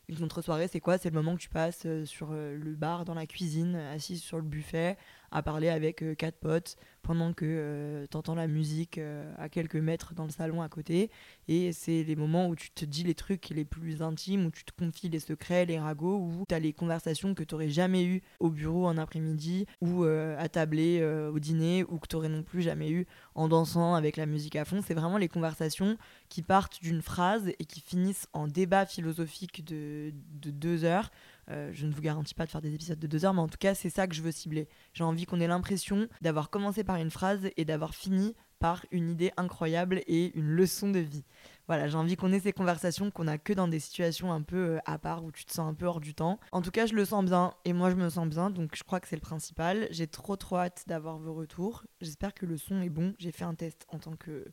Une 0.07 0.19
contre-soirée, 0.19 0.67
c'est 0.67 0.79
quoi? 0.79 0.97
C'est 0.97 1.09
le 1.09 1.15
moment 1.15 1.35
que 1.35 1.41
tu 1.41 1.50
passes 1.50 1.83
euh, 1.85 2.05
sur 2.05 2.29
euh, 2.31 2.55
le 2.55 2.75
bar, 2.75 3.05
dans 3.05 3.15
la 3.15 3.25
cuisine, 3.25 3.75
assise 3.75 4.21
sur 4.21 4.38
le 4.38 4.43
buffet, 4.43 4.97
à 5.32 5.41
parler 5.41 5.70
avec 5.70 6.01
euh, 6.01 6.15
quatre 6.15 6.38
potes 6.38 6.75
pendant 7.01 7.34
que 7.34 7.46
euh, 7.46 8.05
tu 8.10 8.17
entends 8.17 8.36
la 8.36 8.48
musique 8.48 8.98
euh, 8.98 9.32
à 9.38 9.50
quelques 9.50 9.75
mètres 9.75 10.13
dans 10.15 10.24
le 10.24 10.32
salon 10.32 10.62
à 10.62 10.70
côté. 10.70 11.12
Et 11.48 11.72
c'est 11.72 12.03
les 12.03 12.15
moments 12.15 12.48
où 12.48 12.55
tu 12.55 12.72
te 12.72 12.86
dis 12.86 13.03
les 13.03 13.13
trucs 13.13 13.50
les 13.50 13.65
plus 13.65 14.01
intimes, 14.01 14.46
où 14.46 14.51
tu 14.51 14.63
te 14.63 14.72
confies 14.72 15.10
les 15.10 15.20
secrets, 15.20 15.65
les 15.65 15.79
ragots, 15.79 16.17
où 16.17 16.46
tu 16.48 16.55
as 16.55 16.60
les 16.60 16.74
conversations 16.74 17.34
que 17.36 17.44
tu 17.44 17.53
n'aurais 17.53 17.70
jamais 17.70 18.03
eues 18.05 18.22
au 18.39 18.50
bureau 18.50 18.88
en 18.88 18.98
après-midi, 18.98 19.67
ou 19.82 20.03
à 20.03 20.50
tabler 20.50 21.03
au 21.03 21.38
dîner, 21.38 21.84
ou 21.84 22.00
que 22.00 22.08
tu 22.08 22.15
n'aurais 22.15 22.29
non 22.29 22.41
plus 22.41 22.63
jamais 22.63 22.89
eu 22.89 23.05
en 23.36 23.48
dansant 23.48 23.94
avec 23.94 24.17
la 24.17 24.25
musique 24.25 24.55
à 24.55 24.65
fond. 24.65 24.82
C'est 24.86 24.96
vraiment 24.96 25.17
les 25.17 25.27
conversations 25.27 25.98
qui 26.29 26.41
partent 26.41 26.82
d'une 26.82 27.01
phrase 27.03 27.50
et 27.60 27.65
qui 27.65 27.82
finissent 27.82 28.27
en 28.34 28.48
débat 28.48 28.86
philosophique 28.88 29.63
de 29.63 30.12
deux 30.32 30.84
heures 30.84 31.12
euh, 31.49 31.69
je 31.73 31.85
ne 31.85 31.93
vous 31.93 32.01
garantis 32.01 32.33
pas 32.33 32.45
de 32.45 32.51
faire 32.51 32.61
des 32.61 32.73
épisodes 32.73 32.99
de 32.99 33.07
deux 33.07 33.25
heures, 33.25 33.33
mais 33.33 33.41
en 33.41 33.47
tout 33.47 33.57
cas, 33.59 33.75
c'est 33.75 33.89
ça 33.89 34.07
que 34.07 34.15
je 34.15 34.21
veux 34.21 34.31
cibler. 34.31 34.67
J'ai 34.93 35.03
envie 35.03 35.25
qu'on 35.25 35.39
ait 35.39 35.47
l'impression 35.47 36.07
d'avoir 36.21 36.49
commencé 36.49 36.83
par 36.83 36.97
une 36.97 37.11
phrase 37.11 37.49
et 37.57 37.65
d'avoir 37.65 37.93
fini 37.93 38.35
par 38.59 38.85
une 38.91 39.09
idée 39.09 39.31
incroyable 39.37 40.01
et 40.07 40.35
une 40.37 40.49
leçon 40.49 40.89
de 40.89 40.99
vie. 40.99 41.23
Voilà, 41.67 41.87
j'ai 41.87 41.97
envie 41.97 42.15
qu'on 42.15 42.31
ait 42.31 42.39
ces 42.39 42.53
conversations 42.53 43.11
qu'on 43.11 43.27
a 43.27 43.37
que 43.37 43.53
dans 43.53 43.67
des 43.67 43.79
situations 43.79 44.31
un 44.31 44.41
peu 44.41 44.57
euh, 44.57 44.79
à 44.85 44.97
part 44.97 45.23
où 45.23 45.31
tu 45.31 45.45
te 45.45 45.51
sens 45.51 45.67
un 45.67 45.73
peu 45.73 45.85
hors 45.85 45.99
du 45.99 46.13
temps. 46.13 46.39
En 46.51 46.61
tout 46.61 46.71
cas, 46.71 46.85
je 46.85 46.93
le 46.93 47.05
sens 47.05 47.25
bien 47.25 47.53
et 47.65 47.73
moi 47.73 47.89
je 47.89 47.95
me 47.95 48.09
sens 48.09 48.27
bien, 48.27 48.49
donc 48.49 48.75
je 48.75 48.83
crois 48.83 48.99
que 48.99 49.07
c'est 49.07 49.15
le 49.15 49.21
principal. 49.21 49.87
J'ai 49.91 50.07
trop 50.07 50.35
trop 50.35 50.57
hâte 50.57 50.83
d'avoir 50.87 51.17
vos 51.17 51.33
retours. 51.33 51.83
J'espère 52.01 52.33
que 52.33 52.45
le 52.45 52.57
son 52.57 52.81
est 52.81 52.89
bon. 52.89 53.13
J'ai 53.17 53.31
fait 53.31 53.45
un 53.45 53.55
test 53.55 53.85
en 53.89 53.99
tant 53.99 54.15
que 54.15 54.45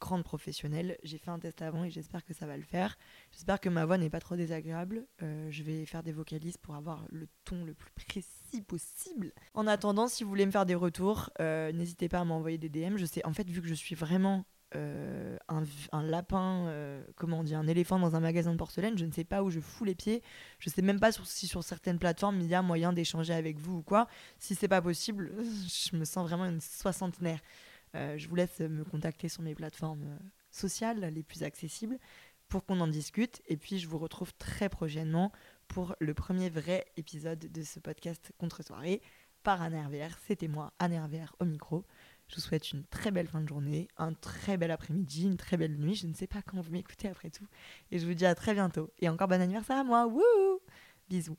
grande 0.00 0.24
professionnelle. 0.24 0.96
J'ai 1.02 1.18
fait 1.18 1.30
un 1.30 1.38
test 1.38 1.62
avant 1.62 1.84
et 1.84 1.90
j'espère 1.90 2.24
que 2.24 2.34
ça 2.34 2.46
va 2.46 2.56
le 2.56 2.62
faire. 2.62 2.96
J'espère 3.32 3.60
que 3.60 3.68
ma 3.68 3.84
voix 3.84 3.98
n'est 3.98 4.10
pas 4.10 4.20
trop 4.20 4.36
désagréable. 4.36 5.06
Euh, 5.22 5.48
je 5.50 5.62
vais 5.62 5.84
faire 5.86 6.02
des 6.02 6.12
vocalises 6.12 6.56
pour 6.56 6.74
avoir 6.74 7.04
le 7.10 7.28
ton 7.44 7.64
le 7.64 7.74
plus 7.74 7.90
précis 7.92 8.62
possible. 8.66 9.32
En 9.54 9.66
attendant, 9.66 10.08
si 10.08 10.24
vous 10.24 10.30
voulez 10.30 10.46
me 10.46 10.50
faire 10.50 10.66
des 10.66 10.74
retours, 10.74 11.30
euh, 11.40 11.72
n'hésitez 11.72 12.08
pas 12.08 12.20
à 12.20 12.24
m'envoyer 12.24 12.58
des 12.58 12.68
DM. 12.68 12.96
Je 12.96 13.04
sais, 13.04 13.24
en 13.26 13.32
fait, 13.32 13.48
vu 13.48 13.60
que 13.60 13.68
je 13.68 13.74
suis 13.74 13.94
vraiment 13.94 14.44
euh, 14.74 15.36
un, 15.48 16.02
lapin, 16.02 16.70
comment 17.14 17.40
on 17.40 17.44
dit, 17.44 17.54
un 17.54 17.66
éléphant 17.66 17.98
dans 17.98 18.16
un 18.16 18.20
magasin 18.20 18.52
de 18.52 18.58
porcelaine, 18.58 18.98
je 18.98 19.04
ne 19.04 19.12
sais 19.12 19.24
pas 19.24 19.42
où 19.42 19.50
je 19.50 19.60
fous 19.60 19.84
les 19.84 19.94
pieds. 19.94 20.22
Je 20.58 20.70
sais 20.70 20.82
même 20.82 21.00
pas 21.00 21.12
si 21.12 21.46
sur 21.46 21.62
certaines 21.62 21.98
plateformes 21.98 22.40
il 22.40 22.46
y 22.46 22.54
a 22.54 22.62
moyen 22.62 22.92
d'échanger 22.92 23.32
avec 23.32 23.58
vous 23.58 23.78
ou 23.78 23.82
quoi. 23.82 24.08
Si 24.38 24.54
c'est 24.54 24.68
pas 24.68 24.82
possible, 24.82 25.32
je 25.90 25.96
me 25.96 26.04
sens 26.04 26.28
vraiment 26.28 26.44
une 26.44 26.60
soixantenaire. 26.60 27.40
Euh, 27.96 28.18
je 28.18 28.28
vous 28.28 28.36
laisse 28.36 28.60
me 28.60 28.84
contacter 28.84 29.28
sur 29.28 29.42
mes 29.42 29.54
plateformes 29.54 30.18
sociales 30.50 31.00
les 31.00 31.22
plus 31.22 31.42
accessibles 31.42 31.98
pour 32.48 32.64
qu'on 32.64 32.80
en 32.80 32.88
discute. 32.88 33.42
Et 33.46 33.56
puis 33.56 33.78
je 33.78 33.88
vous 33.88 33.98
retrouve 33.98 34.32
très 34.34 34.68
prochainement 34.68 35.32
pour 35.68 35.96
le 35.98 36.14
premier 36.14 36.50
vrai 36.50 36.86
épisode 36.96 37.38
de 37.38 37.62
ce 37.62 37.80
podcast 37.80 38.32
Contre-soirée 38.38 39.02
par 39.42 39.62
Anne. 39.62 39.88
C'était 40.26 40.48
moi, 40.48 40.72
Anne 40.78 41.08
au 41.38 41.44
micro. 41.44 41.84
Je 42.28 42.36
vous 42.36 42.40
souhaite 42.40 42.72
une 42.72 42.84
très 42.84 43.12
belle 43.12 43.28
fin 43.28 43.40
de 43.40 43.48
journée, 43.48 43.86
un 43.96 44.12
très 44.12 44.56
bel 44.56 44.72
après-midi, 44.72 45.24
une 45.24 45.36
très 45.36 45.56
belle 45.56 45.76
nuit. 45.76 45.94
Je 45.94 46.08
ne 46.08 46.14
sais 46.14 46.26
pas 46.26 46.42
quand 46.42 46.60
vous 46.60 46.72
m'écoutez 46.72 47.08
après 47.08 47.30
tout. 47.30 47.46
Et 47.92 47.98
je 48.00 48.06
vous 48.06 48.14
dis 48.14 48.26
à 48.26 48.34
très 48.34 48.54
bientôt. 48.54 48.90
Et 48.98 49.08
encore 49.08 49.28
bon 49.28 49.40
anniversaire 49.40 49.78
à 49.78 49.84
moi. 49.84 50.06
Wouh 50.06 50.60
Bisous. 51.08 51.38